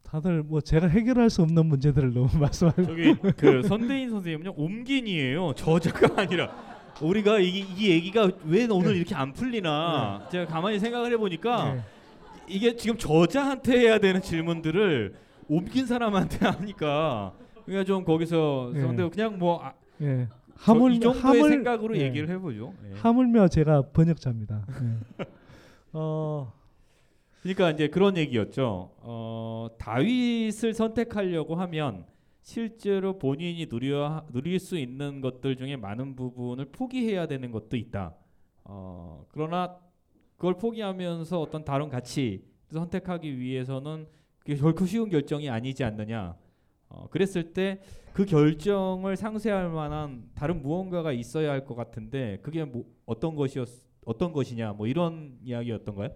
[0.04, 6.22] 다들 뭐 제가 해결할 수 없는 문제들을 너무 말씀하시고 저기 그 선대인 선생님은요 옴긴이에요 저자가
[6.22, 6.52] 아니라
[7.02, 11.84] 우리가 이, 이 얘기가 왜 오늘 이렇게 안 풀리나 제가 가만히 생각을 해보니까 네.
[12.48, 15.16] 이게 지금 저자한테 해야 되는 질문들을
[15.48, 17.34] 옮긴 사람한테 하니까
[17.66, 18.82] 그러니까 좀 거기서 네.
[18.82, 20.28] 선대 그냥 뭐 아, 예.
[20.60, 22.02] 저 하물 이 정도의 하물- 생각으로 예.
[22.02, 22.74] 얘기를 해보죠.
[22.90, 22.96] 예.
[22.98, 24.66] 하물며 제가 번역자입니다.
[25.20, 25.26] 예.
[25.94, 26.52] 어
[27.42, 28.92] 그러니까 이제 그런 얘기였죠.
[29.00, 32.06] 어, 다윗을 선택하려고 하면
[32.42, 38.16] 실제로 본인이 누려 누릴 수 있는 것들 중에 많은 부분을 포기해야 되는 것도 있다.
[38.64, 39.76] 어, 그러나
[40.44, 44.08] 그걸 포기하면서 어떤 다른 가치 선택하기 위해서는
[44.40, 46.36] 그게 결코 쉬운 결정이 아니지 않느냐.
[46.90, 47.80] 어, 그랬을 때
[48.12, 53.70] 그 결정을 상쇄할 만한 다른 무언가가 있어야 할 것 같은데 그게 뭐 어떤 것이었
[54.06, 56.10] 어떤 것이냐 뭐 이런 이야기였던가요?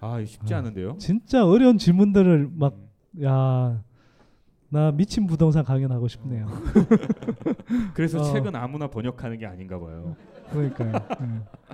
[0.00, 0.96] 아, 쉽지 아, 않은데요.
[0.98, 2.76] 진짜 어려운 질문들을 막
[3.22, 3.84] 야.
[4.68, 6.46] 나 미친 부동산 강연하고 싶네요.
[7.94, 10.16] 그래서 어, 책은 아무나 번역하는 게 아닌가 봐요.
[10.50, 10.92] 그러니까요.
[10.92, 11.68] 예.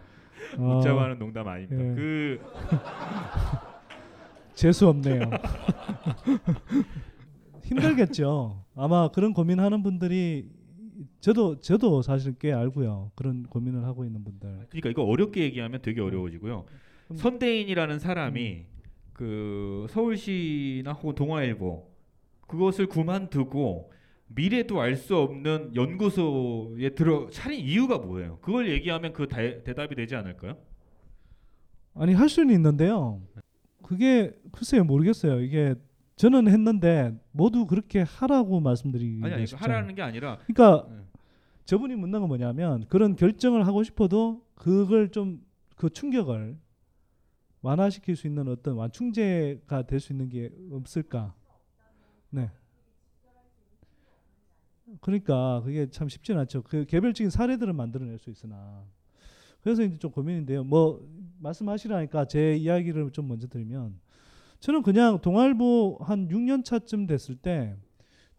[0.59, 1.83] 어, 웃자고 하는 농담 아닙니다.
[1.83, 1.95] 예.
[1.95, 2.41] 그
[4.55, 5.23] 재수 없네요.
[7.65, 8.65] 힘들겠죠.
[8.77, 10.49] 아마 그런 고민하는 분들이
[11.21, 13.11] 저도 저도 사실 꽤 알고요.
[13.15, 14.67] 그런 고민을 하고 있는 분들.
[14.69, 16.65] 그러니까 이거 어렵게 얘기하면 되게 어려워지고요.
[17.11, 17.17] 음.
[17.17, 18.65] 선대인이라는 사람이
[19.13, 21.89] 그 서울시나 혹은 동아일보
[22.47, 23.93] 그것을 그만두고
[24.35, 28.39] 미래도 알 수 없는 연구소에 들어 차린 이유가 뭐예요?
[28.41, 30.57] 그걸 얘기하면 그 대, 대답이 되지 않을까요?
[31.95, 33.23] 아니 할 수는 있는데요.
[33.83, 35.41] 그게 글쎄요 모르겠어요.
[35.41, 35.75] 이게
[36.17, 41.03] 저는 했는데 모두 그렇게 하라고 말씀드리기 아니 아니 쉽지 하라는 게 아니라 그러니까 네.
[41.65, 46.57] 저분이 묻는 건 뭐냐면 그런 결정을 하고 싶어도 그걸 좀 그 충격을
[47.63, 51.35] 완화시킬 수 있는 어떤 완충제가 될 수 있는 게 없을까?
[52.31, 52.51] 네.
[55.01, 56.63] 그러니까 그게 참 쉽지는 않죠.
[56.63, 58.85] 그 개별적인 사례들은 만들어낼 수 있으나
[59.63, 60.65] 그래서 이제 좀 고민인데요.
[60.65, 61.07] 뭐
[61.39, 63.99] 말씀하시라니까 제 이야기를 좀 먼저 드리면
[64.61, 67.77] 저는 그냥 동아일보 한 6년 차쯤 됐을 때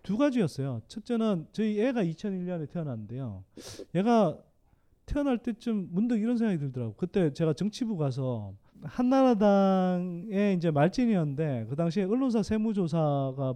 [0.05, 0.83] 두 가지였어요.
[0.87, 3.43] 첫째는 저희 애가 2001년에 태어났는데요.
[3.95, 4.37] 얘가
[5.07, 6.93] 태어날 때쯤 문득 이런 생각이 들더라고.
[6.93, 8.53] 그때 제가 정치부 가서
[8.83, 13.55] 한나라당의 이제 말진이었는데 그 당시에 언론사 세무조사가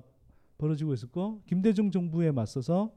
[0.60, 2.92] 벌어지고 있었고 김대중 정부에 맞서서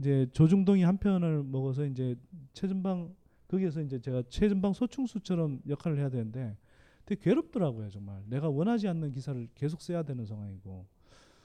[0.00, 2.16] 이제 조중동이 한 편을 먹어서 이제
[2.52, 3.14] 최전방
[3.46, 6.56] 거기에서 이제 제가 최전방 소충수처럼 역할을 해야 되는데
[7.04, 10.84] 되게 괴롭더라고요 정말 내가 원하지 않는 기사를 계속 써야 되는 상황이고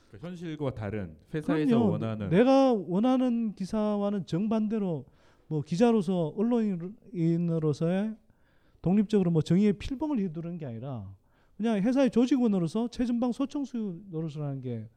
[0.09, 1.91] 그 현실과 다른 회사에서 그럼요.
[1.91, 5.05] 원하는 내가 원하는 기사와는 정반대로
[5.47, 8.15] 뭐 기자로서 언론인으로서의
[8.81, 11.13] 독립적으로 뭐 정의의 필봉을 휘두르는 게 아니라
[11.55, 14.89] 그냥 회사의 조직원으로서 최전방 소청수 노릇을 하는 게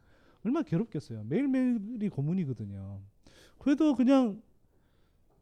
[0.45, 1.25] 얼마나 괴롭겠어요.
[1.25, 3.01] 매일매일이 고문이거든요.
[3.59, 4.43] 그래도 그냥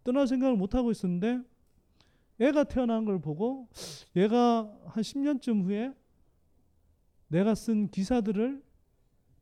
[0.04, 1.40] 떠날 생각을 못 하고 있었는데
[2.40, 3.68] 애가 태어난 걸 보고
[4.16, 5.92] 얘가 한 10년쯤 후에
[7.28, 8.62] 내가 쓴 기사들을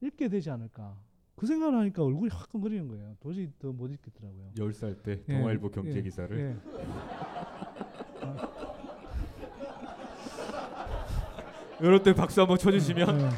[0.01, 0.99] 읽게 되지 않을까.
[1.35, 3.16] 그 생각을 하니까 얼굴이 화끈거리는 거예요.
[3.20, 4.51] 도저히 더 못 읽겠더라고요.
[4.57, 6.57] 10살 때 예, 동아일보 경제 예, 기사를 예.
[11.81, 13.29] 이럴 때 박수 한번 쳐주시면 예.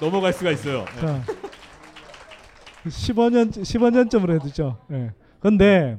[0.00, 0.84] 넘어갈 수가 있어요.
[0.96, 1.00] 예.
[1.00, 1.22] 자,
[2.84, 4.78] 15년 15년 쯤으로 해두죠.
[4.92, 5.12] 예.
[5.40, 5.98] 근데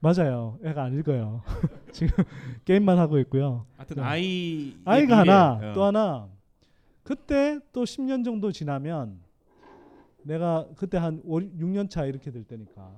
[0.00, 0.58] 맞아요.
[0.62, 1.42] 애가 안 읽어요.
[1.92, 2.24] 지금
[2.64, 3.66] 게임만 하고 있고요.
[3.76, 5.72] 하여튼 자, 아이 아이가 하나 어.
[5.74, 6.28] 또 하나
[7.02, 9.20] 그때 또 10년 정도 지나면
[10.22, 12.92] 내가 그때 한 5, 6년 차 이렇게 될 때니까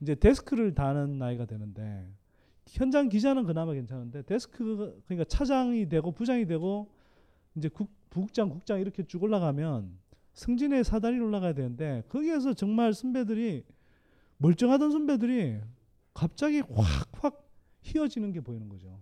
[0.00, 2.06] 이제 데스크를 다는 나이가 되는데
[2.68, 6.90] 현장 기자는 그나마 괜찮은데 데스크 그러니까 차장이 되고 부장이 되고
[7.54, 9.90] 이제 국, 부국장 국장 이렇게 쭉 올라가면
[10.36, 13.64] 승진의 사다리 올라가야 되는데 거기에서 정말 선배들이
[14.36, 15.60] 멀쩡하던 선배들이
[16.12, 17.50] 갑자기 확확
[17.82, 19.00] 휘어지는 게 보이는 거죠.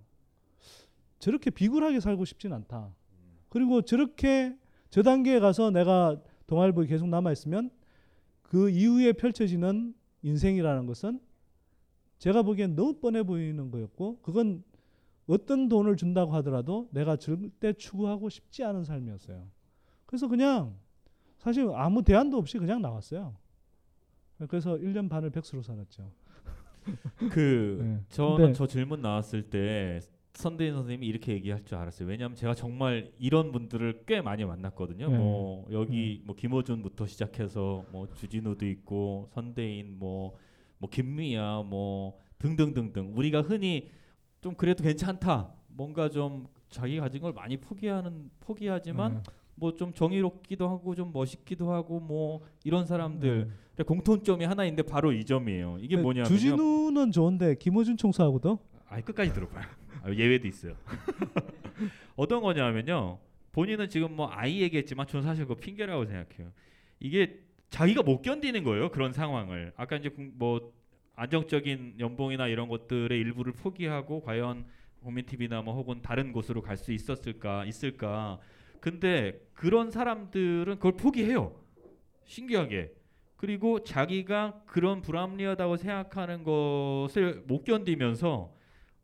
[1.18, 2.94] 저렇게 비굴하게 살고 싶진 않다.
[3.48, 4.56] 그리고 저렇게
[4.90, 7.70] 저 단계에 가서 내가 동아일보에 계속 남아 있으면
[8.42, 11.20] 그 이후에 펼쳐지는 인생이라는 것은
[12.18, 14.62] 제가 보기엔 너무 뻔해 보이는 거였고 그건
[15.26, 19.48] 어떤 돈을 준다고 하더라도 내가 절대 추구하고 싶지 않은 삶이었어요.
[20.06, 20.76] 그래서 그냥
[21.44, 23.36] 사실 아무 대안도 없이 그냥 나왔어요.
[24.48, 26.10] 그래서 1년 반을 백수로 살았죠.
[27.30, 28.00] 그 네.
[28.08, 30.00] 저는 저 질문 나왔을 때
[30.32, 32.08] 선대인 선생님이 이렇게 얘기할 줄 알았어요.
[32.08, 35.08] 왜냐하면 제가 정말 이런 분들을 꽤 많이 만났거든요.
[35.08, 35.16] 네.
[35.16, 40.34] 뭐 여기 뭐 김호준부터 시작해서 뭐 주진우도 있고 선대인 뭐
[40.84, 43.90] 뭐 김미아 뭐 등등등등 우리가 흔히
[44.42, 45.54] 좀 그래도 괜찮다.
[45.68, 49.22] 뭔가 좀 자기 가진 걸 많이 포기하는 포기하지만 네.
[49.56, 53.82] 뭐 좀 정의롭기도 하고 좀 멋있기도 하고 뭐 이런 사람들 네.
[53.84, 55.78] 공통점이 하나 있는데 바로 이 점이에요.
[55.80, 59.64] 이게 네, 뭐냐면 주진우는 좋은데 김호준 총수하고도 아이 끝까지 들어봐요.
[60.02, 60.74] 아, 예외도 있어요.
[62.16, 63.18] 어떤 거냐면요.
[63.52, 66.52] 본인은 지금 뭐 아이 얘기했지만 저는 사실 그거 핑계라고 생각해요.
[67.00, 67.40] 이게
[67.70, 68.90] 자기가 못 견디는 거예요.
[68.90, 69.72] 그런 상황을.
[69.76, 70.72] 아까 이제 국- 뭐
[71.16, 74.64] 안정적인 연봉이나 이런 것들의 일부를 포기하고 과연
[75.00, 78.38] 국민 TV나 뭐 혹은 다른 곳으로 갈 수 있었을까 있을까.
[78.84, 81.54] 근데 그런 사람들은 그걸 포기해요.
[82.26, 82.92] 신기하게.
[83.38, 88.52] 그리고 자기가 그런 불합리하다고 생각하는 것을 못 견디면서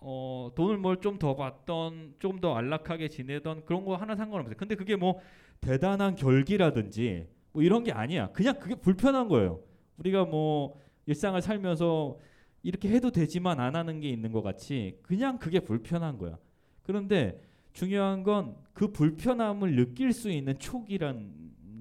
[0.01, 4.55] 어, 돈을 뭘 좀 더 받던 좀 더 안락하게 지내던 그런 거 하나 상관없어요.
[4.59, 5.19] 근데 그게 뭐
[5.63, 8.29] 대단한 결기라든지 뭐 이런 게 아니야.
[8.33, 9.61] 그냥 그게 불편한 거예요.
[9.97, 12.19] 우리가 뭐 일상을 살면서
[12.63, 16.37] 이렇게 해도 되지만 안 하는 게 있는 것 같이 그냥 그게 불편한 거야.
[16.83, 17.41] 그런데
[17.73, 21.31] 중요한 건 그 불편함을 느낄 수 있는 촉이란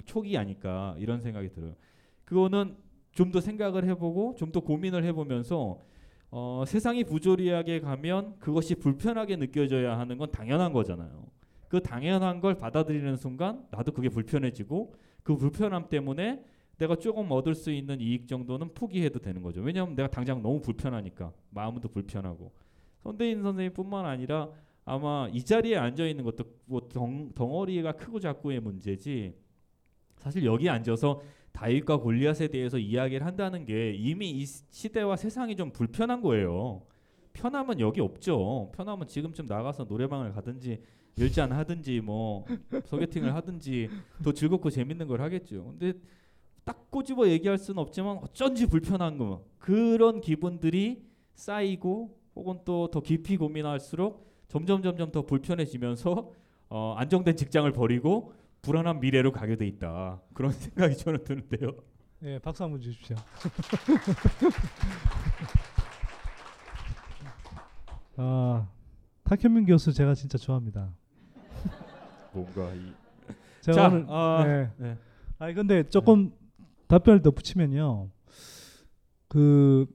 [0.04, 1.73] 촉이 아닐까 이런 생각이 들어요.
[2.25, 2.75] 그거는
[3.13, 5.80] 좀 더 생각을 해보고 좀 더 고민을 해보면서
[6.30, 11.28] 어, 세상이 부조리하게 가면 그것이 불편하게 느껴져야 하는 건 당연한 거잖아요.
[11.69, 16.43] 그 당연한 걸 받아들이는 순간 나도 그게 불편해지고 그 불편함 때문에
[16.80, 19.62] 내가 조금 얻을 수 있는 이익 정도는 포기해도 되는 거죠.
[19.62, 22.52] 왜냐하면 내가 당장 너무 불편하니까 마음도 불편하고
[23.04, 24.49] 선대인 선생님뿐만 아니라
[24.89, 29.36] 아마 이 자리에 앉아 있는 것도 뭐 덩, 덩어리가 크고 작고의 문제지
[30.17, 31.21] 사실 여기 앉아서
[31.52, 36.82] 다윗과 골리앗에 대해서 이야기를 한다는 게 이미 이 시- 시대와 세상이 좀 불편한 거예요.
[37.34, 38.71] 편함은 여기 없죠.
[38.73, 40.82] 편함은 지금쯤 나가서 노래방을 가든지
[41.17, 42.45] 일잔 하든지 뭐
[42.86, 43.89] 소개팅을 하든지
[44.23, 45.75] 더 즐겁고 재밌는 걸 하겠죠.
[45.78, 45.93] 근데
[46.63, 51.04] 딱 꼬집어 얘기할 수는 없지만 어쩐지 불편한 거 그런 기분들이
[51.36, 56.31] 쌓이고 혹은 또 더 깊이 고민할수록 점점 점점 더 불편해지면서
[56.69, 61.71] 어, 안정된 직장을 버리고 불안한 미래로 가게 돼 있다 그런 생각이 저는 드는데요.
[62.23, 63.15] 예, 박수 한번 주십시오.
[68.17, 68.67] 아,
[69.23, 70.89] 탁현민 교수 제가 진짜 좋아합니다.
[72.33, 72.93] 뭔가 이
[73.62, 74.69] 제가 자, 오늘 아, 네.
[74.77, 74.97] 네.
[75.38, 76.33] 아니 근데 조금
[76.88, 78.09] 답변을 덧붙이면요.
[79.29, 79.85] 그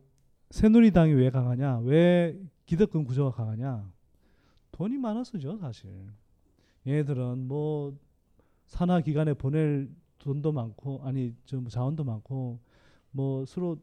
[0.50, 1.80] 새누리당이 왜 강하냐?
[1.80, 3.84] 왜 기득권 구조가 강하냐?
[4.74, 5.88] 돈이 많았어죠, 사실.
[6.86, 7.96] 얘들은 뭐
[8.66, 12.58] 산하 기관에 보낼 돈도 많고 아니 좀 자원도 많고
[13.12, 13.78] 뭐 서로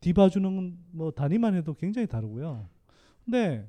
[0.00, 2.66] 뒤봐주는 뭐 단위만 해도 굉장히 다르고요.
[3.24, 3.68] 근데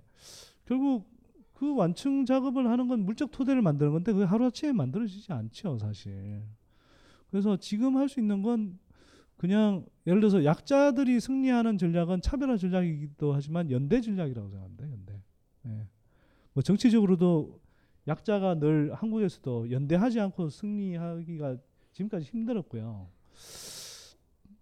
[0.65, 1.05] 결국
[1.53, 6.43] 그 완충 작업을 하는 건 물적 토대를 만드는 건데 그게 하루아침에 만들어지지 않죠, 사실.
[7.29, 8.79] 그래서 지금 할 수 있는 건
[9.37, 14.89] 그냥 예를 들어서 약자들이 승리하는 전략은 차별화 전략이기도 하지만 연대 전략이라고 생각합니다.
[14.91, 15.21] 연대.
[15.67, 15.87] 예.
[16.57, 17.59] 뭐 정치적으로도
[18.07, 21.55] 약자가 늘 한국에서도 연대하지 않고 승리하기가
[21.91, 23.07] 지금까지 힘들었고요.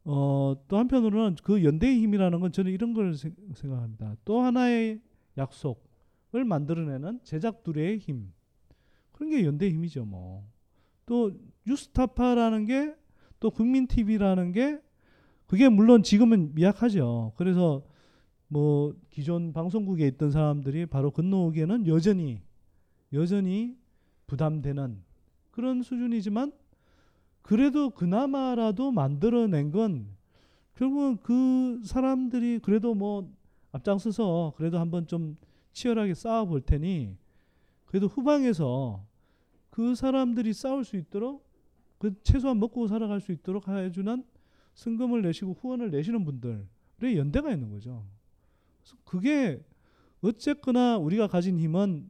[0.04, 4.18] 어, 또 한편으로는 그 연대의 힘이라는 건 저는 이런 걸 생- 생각합니다.
[4.26, 5.00] 또 하나의
[5.38, 8.34] 약속을 만들어내는 제작들의 힘.
[9.14, 10.46] 그런 게 연대의 힘이죠, 뭐.
[11.06, 11.32] 또
[11.66, 12.94] 뉴스타파라는 게
[13.40, 14.82] 또 국민 TV라는 게
[15.46, 17.32] 그게 물론 지금은 미약하죠.
[17.38, 17.84] 그래서
[18.48, 22.42] 뭐 기존 방송국에 있던 사람들이 바로 건너오기에는 여전히
[23.14, 23.78] 여전히
[24.28, 25.02] 부담되는
[25.52, 26.52] 그런 수준이지만
[27.42, 30.08] 그래도 그나마라도 만들어낸 건
[30.76, 33.32] 결국은 그 사람들이 그래도 뭐
[33.72, 35.38] 앞장서서 그래도 한번 좀
[35.74, 37.16] 치열하게 싸워 볼 테니
[37.86, 39.06] 그래도 후방에서
[39.70, 41.46] 그 사람들이 싸울 수 있도록
[41.98, 44.24] 그 최소한 먹고 살아갈 수 있도록 해주는
[44.74, 48.06] 승금을 내시고 후원을 내시는 분들의 연대가 있는 거죠.
[49.04, 49.62] 그게
[50.22, 52.10] 어쨌거나 우리가 가진 힘은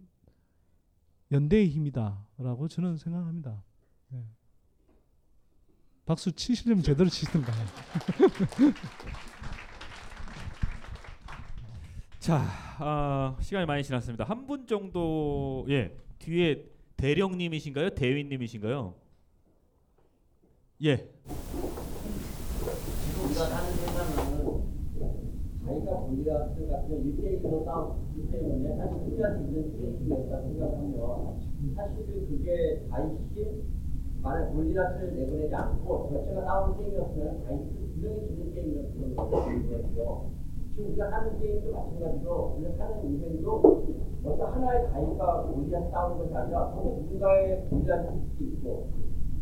[1.32, 3.64] 연대의 힘이다라고 저는 생각합니다.
[4.10, 4.24] 네.
[6.06, 7.52] 박수 치시려면 제대로 치시던가.
[12.20, 12.44] 자,
[12.80, 14.24] 아, 시간이 많이 지났습니다.
[14.24, 16.66] 한 분 정도 예 뒤에
[16.98, 17.90] 대령님이신가요?
[17.92, 18.96] 대위님이신가요?
[20.84, 20.98] 예.
[20.98, 21.12] 지금
[23.26, 24.16] 우리가 하는 세상은
[25.66, 26.38] 자기가 권리가
[26.68, 31.40] 같은 일대일로 싸우기 때문에 사실 우리한테 있는 트레이닝이었다 생각하면
[31.76, 33.64] 사실 그게 다이씨
[34.22, 40.32] 만약 골리앗을 내보내지 않고 전체가 싸우는 게임이었으면 다이씨 분명히 지는 게임이었던 거죠.
[40.76, 43.62] 지금 우리가 하는 게임도 마찬가지로 우리가 하는 이벤트도
[44.24, 47.64] 어떤 하나의 가입과 골리앗 싸우는 것이 아니라 저도 누군가의
[48.38, 48.88] 수 있고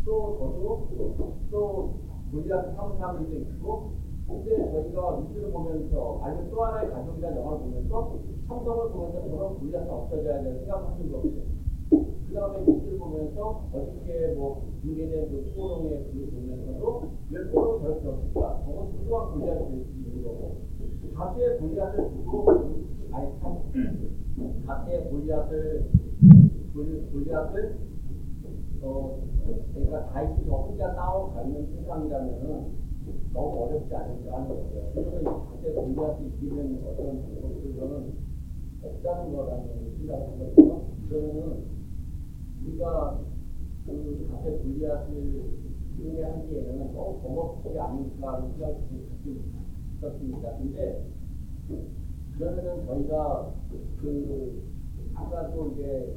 [0.06, 1.94] 또 저도 또
[2.32, 8.90] 골리앗을 사는 사람들도 있고 근데 저희가 뉴스를 보면서 아니면 또 하나의 가족이라는 영화를 보면서 삼성을
[8.92, 11.44] 보면서 저런 골리앗이 없어져야 되는 생각하는 거거든요.
[11.90, 18.64] 그 다음에 뉴스를 보면서 어저께 뭐 공개된 그 포롱의 글을 보면서도 왜 포롱 저렇게 없을까?
[18.66, 20.56] 저건 또한 골리앗이 될수 있는 거고
[21.16, 22.52] 각계의 골리앗을 두고
[23.12, 25.92] 아니 참 각계의 골리앗을
[26.74, 27.78] 골- 골리앗을
[28.82, 29.20] 어
[29.74, 32.84] 그러니까 다이스 저 혼자 싸워가는 세상이라면은
[33.34, 34.92] 너무 어렵지 않을까 하는 거죠.
[34.94, 38.14] 그러면 각계의 골리앗이 이기는 어떤 방법들 저는
[38.84, 40.82] 없다는 거라는 생각을 하거든요.
[41.10, 41.64] 그러면은
[42.64, 43.20] 우리가
[43.86, 45.64] 그 각계 골리앗을
[45.98, 48.78] 승리하기에는 너무 범업지 않을까 하는 생각이
[49.24, 49.54] 좀
[49.96, 50.58] 있었습니다.
[50.58, 51.06] 근데
[52.38, 53.54] 그러면은 저희가
[54.02, 54.64] 그
[55.16, 56.16] 아까도 이제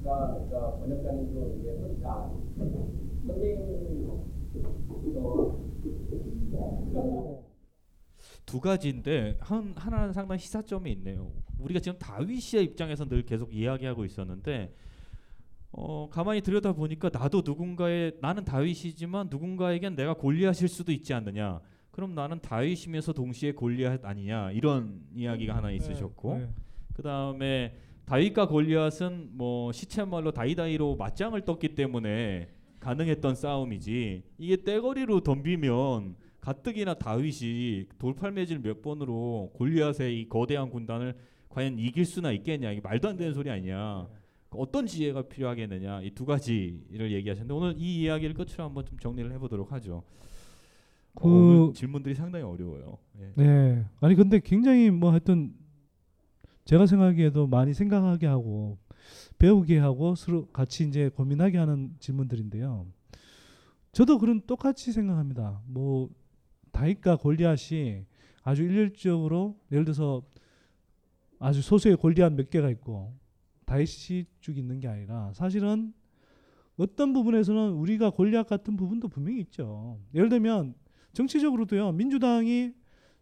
[0.00, 2.30] 아까 그러니까 번역가님도 이제 혼자
[3.26, 4.10] 선생님
[5.16, 5.65] 어,
[8.44, 11.32] 두 가지인데 한 하나는 상당히 시사점이 있네요.
[11.58, 14.72] 우리가 지금 다윗의 입장에서 늘 계속 이야기하고 있었는데
[15.72, 21.60] 어, 가만히 들여다 보니까 나도 누군가의 나는 다윗이지만 누군가에겐 내가 골리앗일 수도 있지 않느냐.
[21.90, 26.48] 그럼 나는 다윗이면서 동시에 골리앗 아니냐 이런 이야기가 하나 있으셨고 네.
[26.94, 27.74] 그 다음에
[28.04, 32.48] 다윗과 골리앗은 뭐 시체말로 다이다이로 맞짱을 떴기 때문에
[32.90, 41.16] 가능했던 싸움이지 이게 떼거리로 덤비면 가뜩이나 다윗이 돌팔매질 몇 번으로 골리앗의 이 거대한 군단을
[41.48, 44.06] 과연 이길 수나 있겠냐 이게 말도 안 되는 소리 아니냐
[44.50, 49.72] 어떤 지혜가 필요하겠느냐 이 두 가지를 얘기하셨는데 오늘 이 이야기를 끝으로 한번 좀 정리를 해보도록
[49.72, 50.04] 하죠.
[51.14, 52.98] 어, 그- 오늘 질문들이 상당히 어려워요.
[53.20, 53.32] 예.
[53.34, 53.84] 네.
[54.00, 55.52] 아니 근데 굉장히 뭐 하여튼
[56.64, 58.78] 제가 생각하기에도 많이 생각하게 하고
[59.38, 62.86] 배우게 하고 서로 같이 이제 고민하게 하는 질문들인데요.
[63.92, 65.62] 저도 그런 똑같이 생각합니다.
[65.66, 66.10] 뭐
[66.72, 68.04] 다윗과 골리앗이
[68.42, 70.22] 아주 일률적으로 예를 들어서
[71.38, 73.14] 아주 소수의 골리앗 몇 개가 있고
[73.64, 75.92] 다윗이 쭉 있는 게 아니라 사실은
[76.76, 79.98] 어떤 부분에서는 우리가 골리앗 같은 부분도 분명히 있죠.
[80.14, 80.74] 예를 들면
[81.12, 81.92] 정치적으로도요.
[81.92, 82.72] 민주당이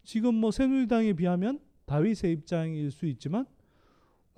[0.03, 3.47] 지금 뭐 새누리당에 비하면 다윗의 입장일 수 있지만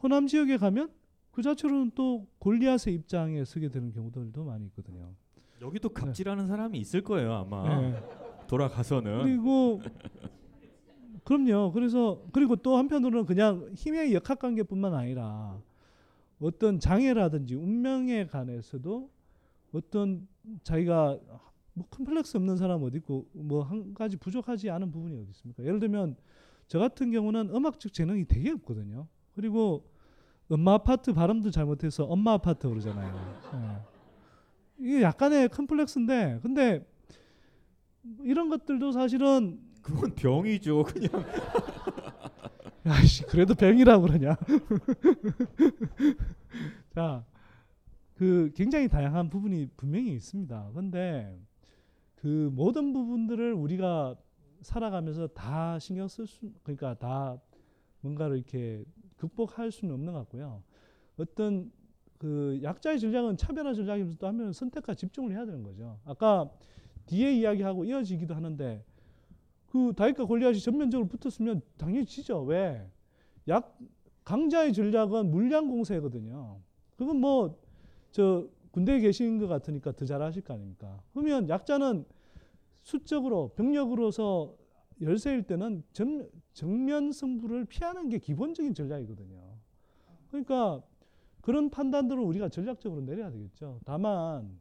[0.02, 0.90] 호남 지역에 가면
[1.36, 5.12] 그 자체로는 또 골리앗의 입장에 서게 되는 경우들도 많이 있거든요.
[5.60, 8.02] 여기도 갑질하는 사람이 있을 거예요 아마 네.
[8.46, 9.82] 돌아가서는 그리고
[11.24, 11.72] 그럼요.
[11.72, 15.60] 그래서 그리고 또 한편으로는 그냥 힘의 역학관계뿐만 아니라
[16.40, 19.10] 어떤 장애라든지 운명에 관해서도
[19.74, 20.26] 어떤
[20.62, 21.18] 자기가
[21.74, 25.64] 뭐 컴플렉스 없는 사람 어디 있고 뭐 한 가지 부족하지 않은 부분이 어디 있습니까?
[25.64, 26.16] 예를 들면
[26.66, 29.06] 저 같은 경우는 음악적 재능이 되게 없거든요.
[29.34, 29.84] 그리고
[30.48, 33.40] 엄마 아파트 발음도 잘못해서 엄마 아파트 그러잖아요.
[33.54, 33.80] 예.
[34.78, 36.86] 이게 약간의 컴플렉스인데 근데
[38.22, 41.10] 이런 것들도 사실은 그건 병이죠 그냥
[42.86, 44.36] 야씨 그래도 병이라고 그러냐
[46.94, 47.24] 자
[48.16, 51.38] 그 굉장히 다양한 부분이 분명히 있습니다 근데
[52.14, 54.16] 그 모든 부분들을 우리가
[54.62, 57.38] 살아가면서 다 신경 쓸 수 그러니까 다
[58.00, 58.84] 뭔가를 이렇게
[59.16, 60.62] 극복할 수는 없는 것 같고요
[61.18, 61.70] 어떤
[62.18, 66.50] 그 약자의 전략은 차별화 전략이면서 또 하면 선택과 집중을 해야 되는 거죠 아까
[67.06, 68.84] 뒤에 이야기하고 이어지기도 하는데
[69.66, 72.42] 그 다윗과 골리앗이 전면적으로 붙었으면 당연히 지죠.
[72.42, 72.90] 왜?
[73.46, 73.78] 약
[74.24, 76.58] 강자의 전략은 물량 공세거든요.
[76.96, 77.66] 그건 뭐
[78.16, 80.98] 저 군대에 계신 것 같으니까 더 잘하실 거 아닙니까?
[81.12, 82.06] 그러면 약자는
[82.82, 84.54] 수적으로 병력으로서
[85.00, 89.40] 열세일 때는 전, 정면 승부를 피하는 게 기본적인 전략이거든요.
[90.28, 90.82] 그러니까
[91.40, 93.80] 그런 판단들을 우리가 전략적으로 내려야 되겠죠.
[93.84, 94.58] 다만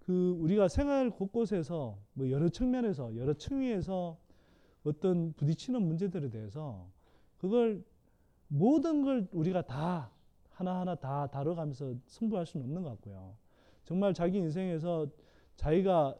[0.00, 4.18] 그 우리가 생활 곳곳에서 뭐 여러 측면에서 여러 층위에서
[4.84, 6.86] 어떤 부딪히는 문제들에 대해서
[7.38, 7.82] 그걸
[8.48, 10.10] 모든 걸 우리가 다
[10.50, 13.34] 하나하나 다 다뤄가면서 승부할 수는 없는 것 같고요.
[13.84, 15.08] 정말 자기 인생에서
[15.56, 16.16] 자기가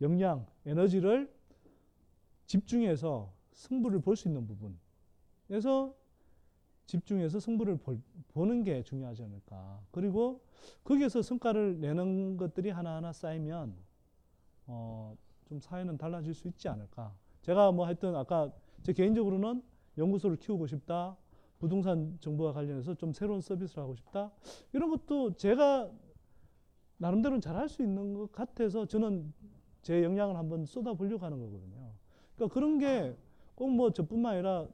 [0.00, 1.33] 역량, 에너지를
[2.46, 5.94] 집중해서 승부를 볼 수 있는 부분에서
[6.86, 9.80] 집중해서 승부를 볼, 보는 게 중요하지 않을까.
[9.90, 10.42] 그리고
[10.84, 13.74] 거기에서 성과를 내는 것들이 하나하나 쌓이면
[14.66, 15.16] 어,
[15.46, 17.14] 좀 사회는 달라질 수 있지 않을까.
[17.42, 19.62] 제가 뭐 하여튼 아까 제 개인적으로는
[19.96, 21.16] 연구소를 키우고 싶다.
[21.58, 24.30] 부동산 정보와 관련해서 좀 새로운 서비스를 하고 싶다.
[24.72, 25.90] 이런 것도 제가
[26.98, 29.32] 나름대로는 잘 할 수 있는 것 같아서 저는
[29.82, 31.92] 제 역량을 한번 쏟아보려고 하는 거거든요.
[32.36, 33.14] 그러니까 그런 게
[33.56, 34.66] 꼭 뭐 저뿐만 아니라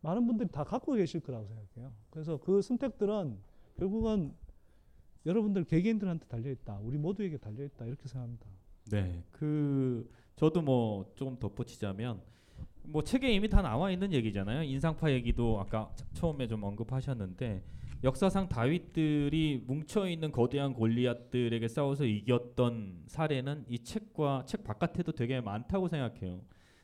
[0.00, 1.92] 많은 분들이 다 갖고 계실 거라고 생각해요.
[2.08, 3.36] 그래서 그 선택들은
[3.76, 4.32] 결국은
[5.26, 6.78] 여러분들 개개인들한테 달려 있다.
[6.82, 7.84] 우리 모두에게 달려 있다.
[7.84, 8.46] 이렇게 생각합니다.
[8.90, 12.22] 네, 그 저도 뭐 조금 덧붙이자면
[12.84, 14.62] 뭐 책에 이미 다 나와 있는 얘기잖아요.
[14.62, 17.62] 인상파 얘기도 아까 차- 처음에 좀 언급하셨는데
[18.02, 25.86] 역사상 다윗들이 뭉쳐 있는 거대한 골리앗들에게 싸워서 이겼던 사례는 이 책과 책 바깥에도 되게 많다고
[25.88, 26.40] 생각해요.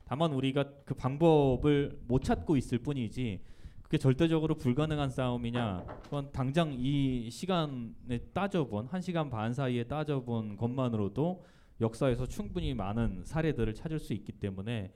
[0.07, 3.41] 다만 우리가 그 방법을 못 찾고 있을 뿐이지
[3.83, 11.45] 그게 절대적으로 불가능한 싸움이냐 그건 당장 이 시간에 따져본 한 시간 반 사이에 따져본 것만으로도
[11.81, 14.93] 역사에서 충분히 많은 사례들을 찾을 수 있기 때문에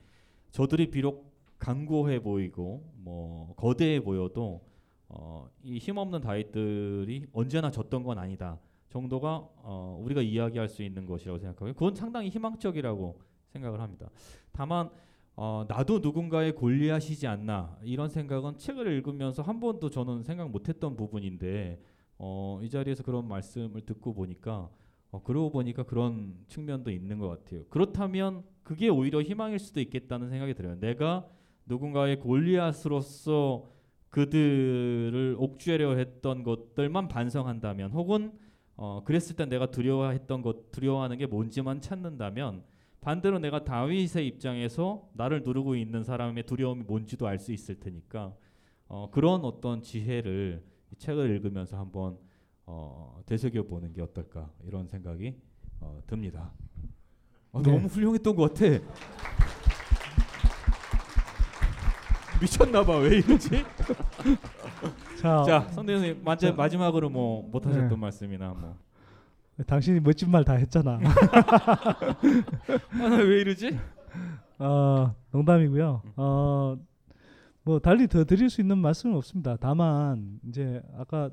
[0.51, 4.61] 저들이 비록 강고해 보이고 뭐 거대해 보여도
[5.09, 8.59] 어, 이 힘없는 다윗들이 언제나 졌던 건 아니다
[8.89, 11.73] 정도가 어, 우리가 이야기할 수 있는 것이라고 생각하고요.
[11.73, 13.19] 그건 상당히 희망적이라고
[13.51, 14.09] 생각을 합니다.
[14.51, 14.89] 다만
[15.35, 21.81] 어, 나도 누군가의 골리앗이지 않나 이런 생각은 책을 읽으면서 한 번도 저는 생각 못했던 부분인데
[22.17, 24.69] 어, 이 자리에서 그런 말씀을 듣고 보니까
[25.09, 27.65] 어, 그러고 보니까 그런 측면도 있는 것 같아요.
[27.69, 30.79] 그렇다면 그게 오히려 희망일 수도 있겠다는 생각이 들어요.
[30.79, 31.27] 내가
[31.65, 33.69] 누군가의 골리앗으로서
[34.09, 38.33] 그들을 옥죄려 했던 것들만 반성한다면 혹은
[38.75, 42.63] 어, 그랬을 때 내가 두려워했던 것 두려워하는 게 뭔지만 찾는다면
[43.01, 48.35] 반대로 내가 다윗의 입장에서 나를 누르고 있는 사람의 두려움이 뭔지도 알 수 있을 테니까
[48.87, 52.19] 어, 그런 어떤 지혜를 이 책을 읽으면서 한번
[52.67, 55.33] 어, 되새겨 보는 게 어떨까 이런 생각이
[55.79, 56.51] 어, 듭니다.
[57.53, 57.71] 아, 네.
[57.71, 58.85] 너무 훌륭했던 것 같아.
[62.39, 63.49] 미쳤나봐 왜 이러지?
[65.19, 67.95] 자, 자, 선대 선생님 마지, 자, 마지막으로 뭐 못하셨던 네.
[67.95, 68.77] 말씀이나 뭐.
[69.67, 70.99] 당신이 멋진 말 다 했잖아.
[71.01, 73.77] 아, 왜 이러지?
[74.59, 76.01] 어, 농담이고요.
[76.05, 76.11] 음.
[76.15, 76.77] 어,
[77.63, 79.57] 뭐 달리 더 드릴 수 있는 말씀은 없습니다.
[79.59, 81.29] 다만 이제 아까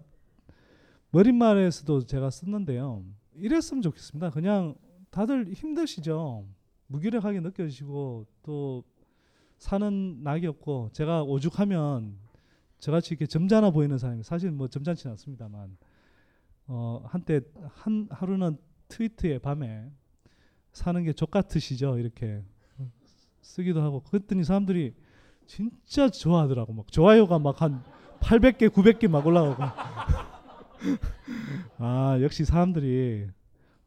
[1.10, 3.04] 머릿말에서도 제가 썼는데요.
[3.34, 4.30] 이랬으면 좋겠습니다.
[4.30, 4.74] 그냥
[5.10, 6.44] 다들 힘드시죠.
[6.88, 8.84] 무기력하게 느껴지시고 또
[9.58, 12.16] 사는 낙이 없고 제가 오죽하면
[12.78, 15.76] 저같이 이렇게 점잖아 보이는 사람이 사실 뭐 점잖지는 않습니다만
[16.68, 17.40] 어 한때
[17.70, 18.56] 한 하루는
[18.88, 19.90] 트위터에 밤에
[20.72, 22.42] 사는 게 족 같으시죠 이렇게
[23.40, 24.94] 쓰기도 하고 그랬더니 사람들이
[25.46, 27.82] 진짜 좋아하더라고 막 좋아요가 막 한
[28.20, 29.62] 800개 900개 막 올라가고
[31.78, 33.28] 아 역시 사람들이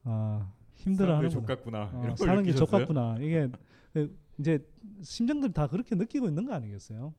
[0.04, 1.90] 아 힘들어하는 족 같구나.
[1.92, 2.66] 이런 걸 사는 게 느끼셨어요?
[2.86, 3.50] 족같구나 이게
[3.94, 4.66] 그 이제
[5.04, 7.14] 심정들이 다 그렇게 느끼고 있는 거 아니겠어요?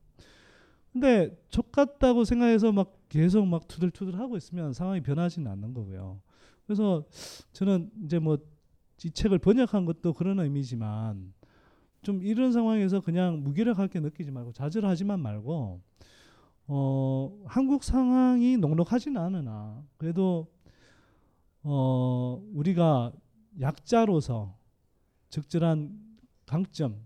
[0.93, 6.21] 근데 족같다고 생각해서 막 계속 막 투들투들 하고 있으면 상황이 변하지는 않는 거고요.
[6.65, 7.05] 그래서
[7.51, 8.37] 저는 이제 뭐
[9.03, 11.33] 이 책을 번역한 것도 그런 의미지만
[12.01, 15.81] 좀 이런 상황에서 그냥 무기력하게 느끼지 말고 좌절하지만 말고
[16.67, 20.47] 어 한국 상황이 녹록하지는 않으나 그래도
[21.63, 23.11] 어 우리가
[23.59, 24.57] 약자로서
[25.29, 27.05] 적절한 강점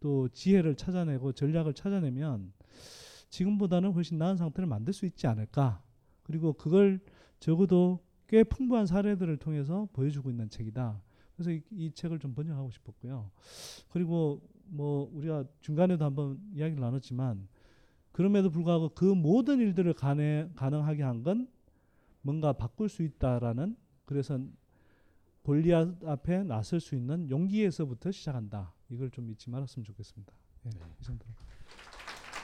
[0.00, 2.52] 또 지혜를 찾아내고 전략을 찾아내면
[3.36, 5.82] 지금보다는 훨씬 나은 상태를 만들 수 있지 않을까
[6.22, 7.00] 그리고 그걸
[7.38, 11.00] 적어도 꽤 풍부한 사례들을 통해서 보여주고 있는 책이다.
[11.34, 13.30] 그래서 이, 이 책을 좀 번역하고 싶었고요.
[13.90, 17.46] 그리고 뭐 우리가 중간에도 한번 이야기를 나눴지만
[18.10, 21.46] 그럼에도 불구하고 그 모든 일들을 가능, 가능하게 한 건
[22.22, 23.76] 뭔가 바꿀 수 있다라는
[24.06, 24.40] 그래서
[25.42, 28.72] 골리앗 앞에 나설 수 있는 용기에서부터 시작한다.
[28.88, 30.32] 이걸 좀 잊지 말았으면 좋겠습니다.
[30.64, 30.70] 예,
[31.00, 31.30] 이 정도로.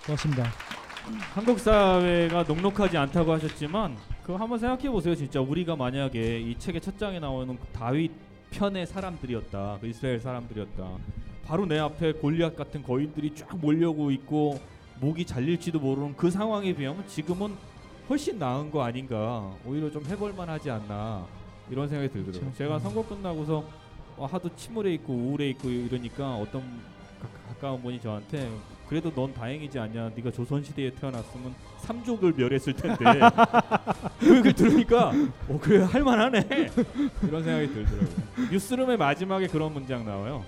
[0.07, 0.82] 고맙습니다.
[1.35, 5.15] 한국 사회가 녹록하지 않다고 하셨지만 그 한번 생각해 보세요.
[5.15, 8.13] 진짜 우리가 만약에 이 책의 첫 장에 나오는 그 다윗
[8.51, 9.79] 편의 사람들이었다.
[9.81, 10.89] 그 이스라엘 사람들이었다.
[11.45, 14.61] 바로 내 앞에 골리앗 같은 거인들이 쫙 몰려오고 있고
[15.01, 17.57] 목이 잘릴지도 모르는 그 상황에 비하면 지금은
[18.09, 19.51] 훨씬 나은 거 아닌가.
[19.67, 21.27] 오히려 좀 해볼 만하지 않나.
[21.71, 22.41] 이런 생각이 들더라고요.
[22.41, 22.59] 그렇죠.
[22.59, 22.81] 제가 음.
[22.81, 23.65] 선거 끝나고서
[24.17, 26.61] 어, 하도 침울해 있고 우울해 있고 이러니까 어떤
[27.21, 28.51] 가, 가까운 분이 저한테
[28.93, 30.11] 그래도 넌 다행이지 않냐.
[30.15, 33.03] 네가 조선 시대에 태어났으면 삼족을 멸했을 텐데.
[34.21, 35.13] 그 얘기를 들으니까
[35.49, 36.47] 어 그래 할 만하네.
[37.23, 38.51] 이런 생각이 들더라고요.
[38.51, 40.45] 뉴스룸의 마지막에 그런 문장 나와요.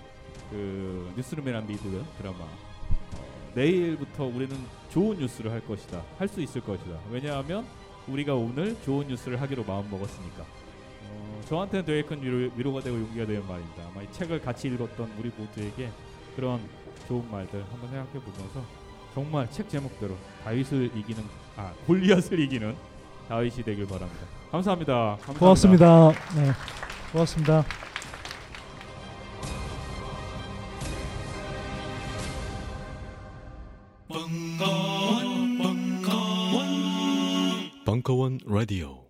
[0.51, 1.80] 그 뉴스룸이란 미드
[2.18, 2.40] 드라마.
[2.40, 4.55] 어, 내일부터 우리는
[4.90, 6.03] 좋은 뉴스를 할 것이다.
[6.18, 6.99] 할 수 있을 것이다.
[7.11, 7.64] 왜냐하면
[8.07, 10.42] 우리가 오늘 좋은 뉴스를 하기로 마음 먹었으니까.
[10.42, 13.84] 어, 저한테는 되게 큰 위로, 위로가 되고 용기가 되는 말입니다.
[13.90, 15.88] 아마 이 책을 같이 읽었던 우리 모두에게
[16.36, 16.61] 그런
[17.09, 18.62] 좋은 말들 한번 생각해 보면서
[19.14, 21.22] 정말 책 제목대로 다윗을 이기는
[21.57, 22.74] 아 골리앗을 이기는
[23.28, 24.26] 다윗이 되길 바랍니다.
[24.50, 25.16] 감사합니다.
[25.22, 25.38] 감사합니다.
[25.38, 26.12] 고맙습니다.
[26.36, 26.52] 네,
[27.12, 27.64] 고맙습니다.
[34.09, 36.64] 벙커원 벙커원
[37.84, 39.03] 벙커원 라디오